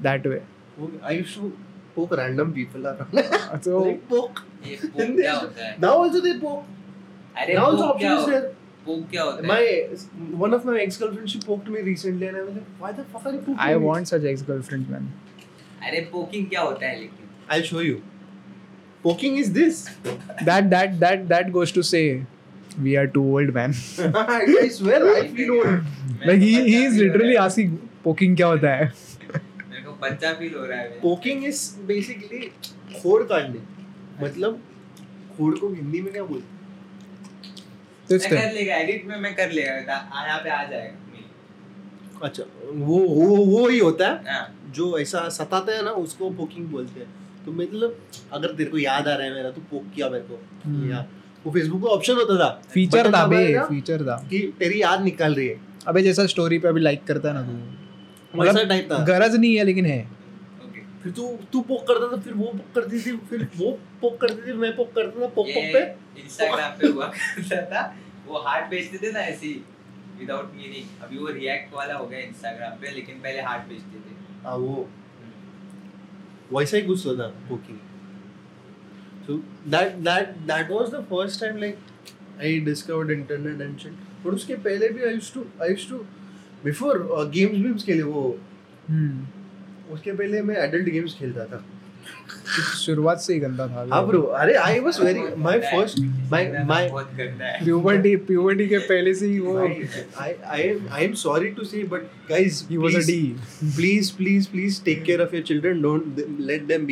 [0.03, 0.41] That way
[0.85, 1.47] Okay, I used to
[1.95, 3.15] poke random people around.
[3.67, 4.41] तो like poke.
[4.65, 6.65] क्या होता है Now also they poke.
[7.41, 8.41] अरे now also option is there.
[8.43, 8.55] है
[8.85, 9.61] पोक क्या My
[10.43, 13.05] one of my ex girlfriends she poked me recently and I was like, why the
[13.15, 13.85] fuck are you poking I me?
[13.85, 15.09] Want such ex girlfriend man
[15.87, 17.97] अरे poking क्या होता है लेकिन I'll show you.
[19.03, 19.81] Poking is this.
[20.07, 22.01] That that that that goes to say
[22.79, 25.71] we are too old man I swear I feel old.
[26.29, 28.91] like he he is literally asking poking क्या होता है?
[29.69, 32.43] मेरे को बच्चा फील हो रहा है। Poking is basically
[33.01, 33.59] खोड़ काटने.
[34.21, 34.61] मतलब
[35.37, 36.55] खोड़ को हिंदी में क्या बोलते
[38.09, 39.93] तो मैं कर लेगा एडिट में मैं कर लेगा
[40.27, 41.05] यहाँ पे आ जाएगा
[42.23, 42.43] अच्छा
[42.73, 46.99] वो वो वो ही होता है। हाँ। जो ऐसा सताता है ना उसको पोकिंग बोलते
[46.99, 47.07] हैं।
[47.45, 47.97] तो मतलब
[48.33, 51.05] अगर तेरे को याद आ रहा है मेरा तो पोक किया मेरे को। हम्म। या
[51.47, 55.35] वो फेसबुक का ऑप्शन होता था। फीचर था बे फीचर था कि तेरी याद निकाल
[55.35, 59.35] रही है। अबे जैसा स्टोरी पे अभी लाइक करता है ना तू। टाइप था। गरज
[59.35, 59.99] नहीं है लेकिन है।
[61.03, 63.71] फिर तू तू पोक करता था फिर वो पोक करती थी फिर वो
[64.01, 65.81] पोक करती थी मैं पोक करता था पोक पोक पे।
[66.21, 67.95] इंस्टाग्राम पे हुआ करता था।
[68.27, 69.47] वो हार्ट बेचते थे ना ऐसे
[70.19, 74.15] विदाउट मीनिंग अभी वो रिएक्ट वाला हो गया इंस्टाग्राम पे लेकिन पहले हार्ट बेचते थे।
[74.45, 74.89] हाँ वो।
[76.53, 77.79] वैसा ही कुछ होता poking
[79.27, 79.39] so
[79.75, 81.77] that that that was the first time like
[82.39, 86.05] I discovered internet and shit but उसके पहले भी I used to I used to
[86.65, 86.97] before
[87.33, 88.37] games वेम्स के लिए वो
[88.89, 91.63] हम्म उसके पहले मैं एडल्ट गेम्स खेलता था
[92.85, 95.99] शुरुआत से ही गंदा था हाँ ब्रो अरे I was very my first
[96.31, 99.57] my my है प्यूबर्टी प्यूबर्टी के पहले से ही वो
[100.25, 103.71] I I am I am sorry to say but guys he was a please, D
[103.77, 106.87] please please please take care of your children don't th- let them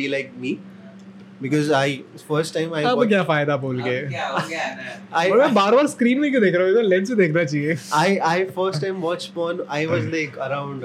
[1.42, 1.94] because I
[2.28, 4.00] first time I अब क्या फ़ायदा बोल के?
[4.10, 6.72] क्या हो गया मैं बार बार screen में क्यों देख रहा हूँ?
[6.72, 10.84] इधर लेंस से देखना चाहिए। I I first time watch porn I was like around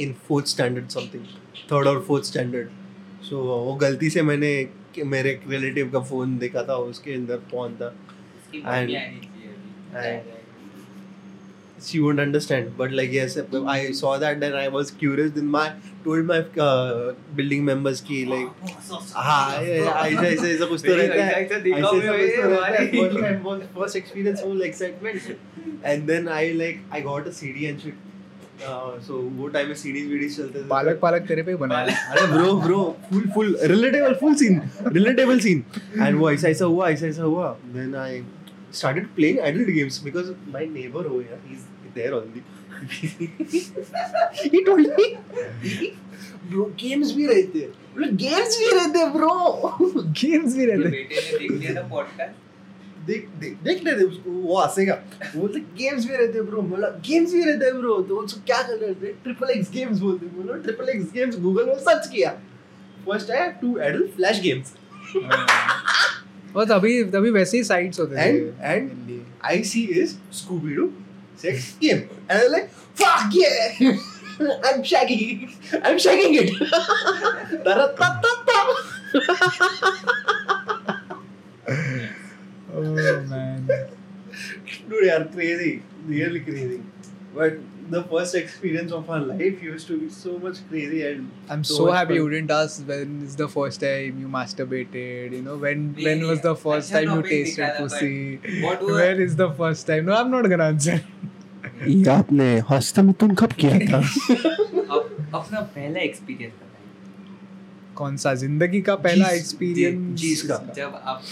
[0.00, 1.24] in fourth standard something
[1.72, 2.68] third और फोर्थ स्टैंडर्ड
[3.28, 4.52] सो वो गलती से मैंने
[5.06, 7.94] मेरे रिलेटिव का फ़ोन देखा था उसके अंदर पॉन था।
[8.66, 8.90] And
[11.88, 13.34] she won't understand but like yes
[13.72, 15.64] i saw that then i was curious then my
[16.06, 18.64] told my uh, building members ki like
[19.26, 19.42] हाँ
[19.74, 22.82] ऐसा ऐसा ऐसा कुछ तो रहता है ऐसा ऐसा दिखाओ ऐसा मेरे कुछ तो रहता
[22.82, 25.30] है भाई। first experience full excitement
[25.92, 28.02] and then I like I got a CD and shit
[28.66, 28.90] uh,
[29.38, 32.80] वो टाइम में CDs वीडीज चलते थे पालक पालक तेरे पे बना अरे bro bro
[33.10, 35.64] full full relatable full scene relatable scene
[35.98, 38.22] and वो ऐसा ऐसा हुआ ऐसा ऐसा हुआ then I
[38.78, 41.62] started playing adult games because my neighbor over here he's
[41.98, 42.42] there only.
[44.52, 45.06] He told me
[46.50, 49.32] bro games भी रहते हैं। बोले games भी रहते हैं bro.
[50.20, 54.30] गेम्स भी तो रहते बेटे ने देख लिया था पॉडकास्ट देख देख देख लेते उसको
[54.30, 54.94] वो हंसेगा।
[55.34, 58.40] वो बोलते गेम्स भी रहते हैं ब्रो बोला गेम्स भी रहते हैं ब्रो तो उसको
[58.46, 59.12] क्या कर रहे थे?
[59.12, 62.30] ट्रिपल एक्स गेम्स बोलते हैं। बोलो ट्रिपल एक्स गेम्स गूगल में सर्च किया।
[63.06, 64.72] फ़र्स्ट आया टू एडल्ट फ्लैश गेम्स
[66.56, 69.20] और तभी तभी वैसे ही साइट्स होते थे। And- and- Mainly.
[69.48, 70.10] I see is
[71.36, 72.10] six, give.
[72.28, 73.96] And they're like, fuck yeah!
[74.64, 75.80] I'm shaking it.
[75.84, 76.52] I'm shaking it.
[82.74, 82.80] oh
[83.28, 83.66] man.
[84.88, 85.82] Dude, they are crazy.
[86.06, 86.82] Really crazy.
[87.34, 87.58] But
[87.90, 91.74] the first experience of our life used to be so much crazy and I'm So
[91.80, 92.20] so happy fun.
[92.22, 95.36] you didn't ask when is the first time you masturbated.
[95.38, 98.12] You know when नहीं, when नहीं, was the first अच्छा time you tasted pussy?
[98.66, 100.06] what was- When is the first time?
[100.10, 100.98] No, I'm not gonna answer.
[101.88, 103.98] ये आपने हस्तमिथुन कब किया था
[105.38, 106.52] अपना पहला एक्सपीरियंस
[107.96, 111.22] कौन सा ज़िंदगी का पहला एक्सपीरियंस जीस का। जब आप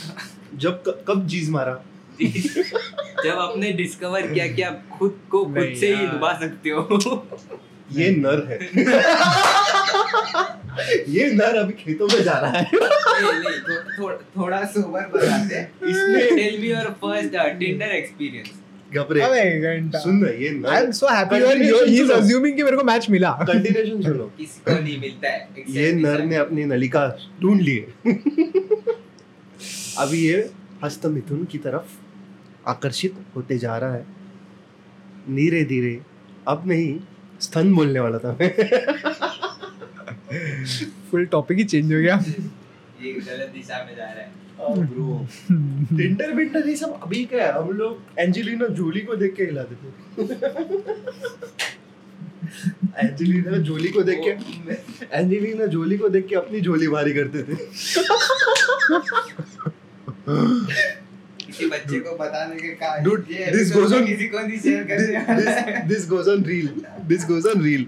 [0.64, 1.72] जब कब जीज मारा
[3.24, 6.88] जब आपने डिस्कवर किया कि आप खुद को खुद से ही। डुबा सकते हो।
[7.92, 8.58] ये नर है।
[11.08, 15.60] ये नर अभी खेतों में जा रहा है। नहीं, नहीं, थो, थो, थोड़ा सोबर बताते
[15.90, 18.50] इसने tell me your first Tinder experience
[18.94, 22.62] घबरे। अबे घंटा। सुन ना ये I am so happy he is सुनो। assuming कि
[22.62, 25.48] मेरे को मैच मिला। कंटिन्यूशन सुनो। किसी को नहीं मिलता है?
[25.68, 27.84] ये नर ने अपनी नलिका ढूंढ ली है।
[29.98, 30.50] अभी ये
[30.84, 32.03] हस्त मिथुन की तरफ़
[32.66, 34.06] आकर्षित होते जा रहा है।
[35.30, 36.00] धीरे धीरे।
[36.48, 37.00] अब नहीं
[37.40, 38.50] स्तन बोलने वाला था मैं।
[41.10, 42.24] फुल टॉपिक ही चेंज हो गया।
[43.02, 45.26] ये गलत दिशा में जा रहा है। ब्रो
[45.96, 47.52] टिंडर बिंडर ये सब अभी क्या है?
[47.52, 49.90] हम लोग एंजेलिना जोली को देख के हिलाते थे।
[52.98, 54.30] एंजेलिना जोली को देख के
[55.16, 57.56] एंजेलिना जोली को देख के अपनी झोली भारी करते थे।
[61.56, 65.34] किसी बच्चे को बताने के का episode goes में on- किसी को नहीं शेयर करने
[65.36, 66.68] this this goes on reel
[67.04, 67.86] this goes on reel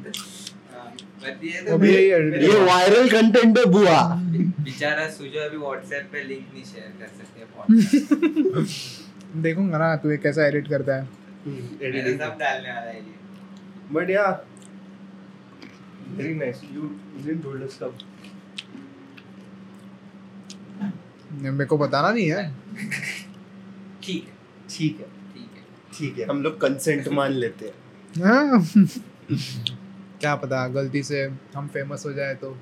[1.45, 4.01] ये अभी ये वायरल कंटेंट है बुआ।
[4.61, 7.35] बेचारा सुजो अभी व्हाट्सएप पे लिंक नहीं शेयर कर सकते।
[9.43, 11.05] देखूँगा ना तू कैसा एडिट करता है।
[12.19, 13.15] सब डालने वाला है ये।
[13.93, 14.27] But yeah
[16.09, 17.99] very nice you didn't told us कब
[21.33, 22.45] मेरे को बताना नहीं है।
[24.07, 24.35] ठीक है।
[24.71, 25.63] ठीक है। ठीक है।
[25.99, 27.75] ठीक है। हम लोग कंसेंट मान लेते हैं।
[28.25, 28.65] हाँ।
[30.21, 31.23] क्या पता गलती से
[31.57, 32.57] हम फ़ेमस हो जाए तो।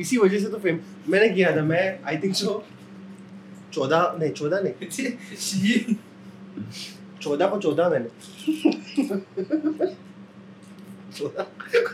[0.00, 2.64] इसी वजह से तो फेम मैंने किया था मैं आई थिंक सो
[3.72, 5.94] चौदह नहीं चौदह नहीं।
[7.22, 8.08] चौदह को चौदह मैंने।
[11.18, 11.46] चौदह।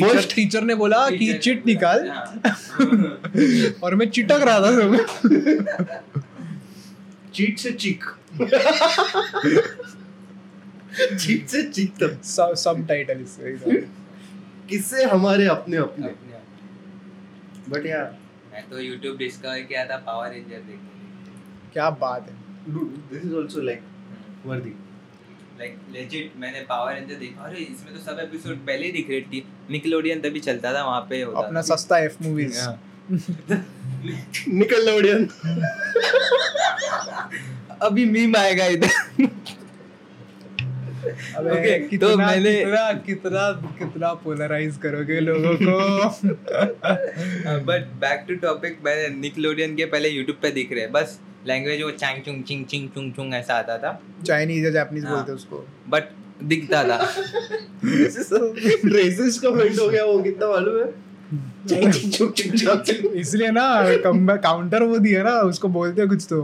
[0.00, 2.24] uh, टीचर ने बोला कि चिट निकाल। हाँ।
[3.82, 4.96] और मैं चिटक रहा था सब
[7.34, 8.04] चीट से चीक
[11.18, 13.52] चीट से चीक तक सब सब टाइटल इससे
[14.68, 16.08] किससे हमारे अपने अपने।
[17.68, 18.14] बट या
[18.52, 22.36] मैं तो YouTube डिस्कवर किया था पावर रेंजर देखने क्या बात है।
[23.12, 23.82] This is also like
[24.46, 24.74] worthy
[25.58, 29.20] like legit मैंने पावर रेंजर देखा। अरे इसमें तो सब एपिसोड पहले ही दिख रही
[29.20, 32.82] थी। निकलोडियन तभी चलता था वहाँ पे होता अपना सस्ता एफ़ मूवीज़ हाँ।
[37.82, 38.88] अभी मीम आएगा इधर।
[41.36, 46.08] अबे Okay, तो मैंने- कितना कितना कितना पोलराइज करोगे लोगों को?
[47.66, 51.82] बट बैक टू टॉपिक मैंने निकलोडियन के पहले यूट्यूब पे दिख रहे हैं। बस लैंग्वेज
[51.82, 55.32] वो चैंग चुंग चिंग चिंग चुंग चुंग ऐसा आता था। चाइनीज़ या जापानीज हाँ। बोलते
[55.32, 56.10] हैं उसको। बट
[56.44, 56.98] दिखता था।
[57.84, 60.92] रेसिस्ट कमेंट हो गया वो कितना मालूम है?
[63.20, 66.40] इसलिए ना काउंटर वो दिया ना उसको बोलते हैं कुछ तो।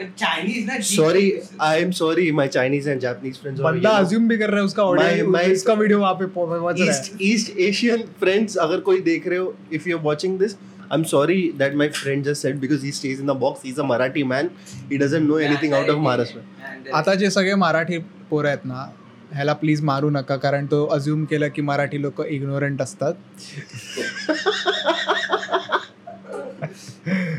[0.00, 4.50] चाइनीज़ ना sorry I am sorry my Chinese and Japanese friends बंदा अज्यूम भी कर
[4.50, 8.80] रहा है उसका ऑडियो इसका वीडियो वहाँ पे पहुँच रहा ईस्ट ईस्ट एशियन फ्रेंड्स अगर
[8.88, 10.54] कोई देख रहे हो if you are watching this
[10.92, 13.70] I am sorry that my friend just said because he stage in the box he
[13.70, 14.50] is a Marathi man
[14.90, 17.98] he doesn't know anything out of Maharashtra है आता जे सगळे मराठी
[18.30, 18.90] पोरं आहेत ना
[19.34, 23.14] ह्याला please मारू नका कारण तो अज्युम केलं की मराठी लोक इग्नोरंट असतात.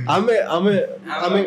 [0.10, 0.78] आम्ही आम्ही
[1.16, 1.41] आम्ही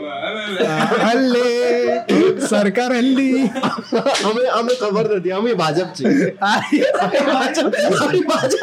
[1.03, 3.47] हल्ले सरकार हल्ली.
[3.55, 6.37] आम्ही आम्ही खबर नव्हती आम्ही भाजपचे.
[6.43, 6.81] आम्ही
[7.23, 8.63] भाजप आम्ही भाजप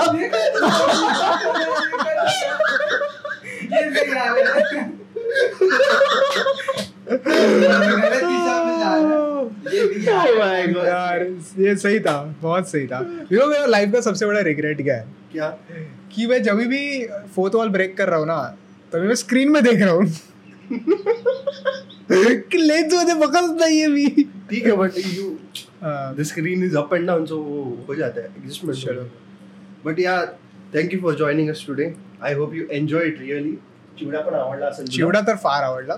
[10.11, 10.85] Oh my God.
[10.85, 11.23] यार
[11.69, 12.99] ये सही था बहुत सही था।
[13.31, 15.05] यू नो मेरा लाइफ का सबसे बड़ा रिग्रेट क्या है?
[15.31, 15.49] क्या?
[16.13, 16.81] कि मैं जब भी
[17.35, 18.41] फोर्थ वॉल ब्रेक कर रहा हूँ ना
[18.93, 20.05] तभी मैं स्क्रीन में देख रहा हूँ।
[22.51, 24.07] कि लेंस मुझे पकड़ नहीं है भी
[24.49, 25.37] ठीक है but you
[26.29, 29.03] screen is up and down so वो हो जाता है adjustment चलो।
[29.85, 30.19] but yeah
[30.73, 31.89] thank you for joining us today.
[32.29, 33.53] I hope you enjoyed really.
[33.99, 35.95] Chivda पण आवडला असेल चिवडा तर फार आवडला.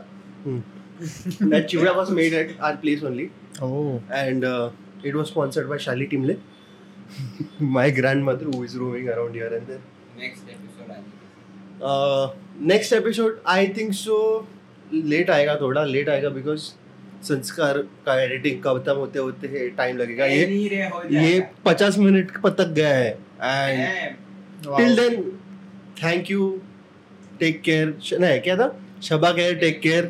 [1.53, 3.26] that chivda was made at our place only.
[3.61, 4.69] हो and uh,
[5.04, 6.38] it was sponsored by Shali Timle
[7.60, 9.82] my grandmother who is roaming around here and there
[10.20, 10.89] next episode
[11.89, 12.26] uh,
[12.72, 14.18] next episode I think so
[14.93, 16.72] late आएगा थोड़ा late आएगा because
[17.24, 20.45] संस्कार का editing खत्म होते होते time लगेगा ये
[21.12, 24.16] ये पचास मिनट तक गया है and
[24.78, 25.22] till then
[26.04, 26.49] thank you
[27.39, 28.68] take care नहीं क्या था
[29.04, 30.10] Shaba care take care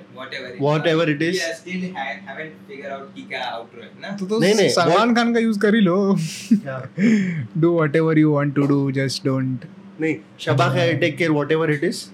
[0.61, 1.37] Whatever it is.
[1.57, 4.15] Still haven't figure out की क्या आउटरो है ना?
[4.17, 5.95] तू तो नहीं, नहीं, सलमान खान का यूज़ कर ही लो।
[7.61, 9.65] Do whatever you want to do just don't
[10.01, 12.05] नहीं Shaba care take care whatever it is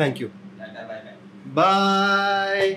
[0.00, 1.02] thank you Tata bye
[1.56, 2.76] bye bye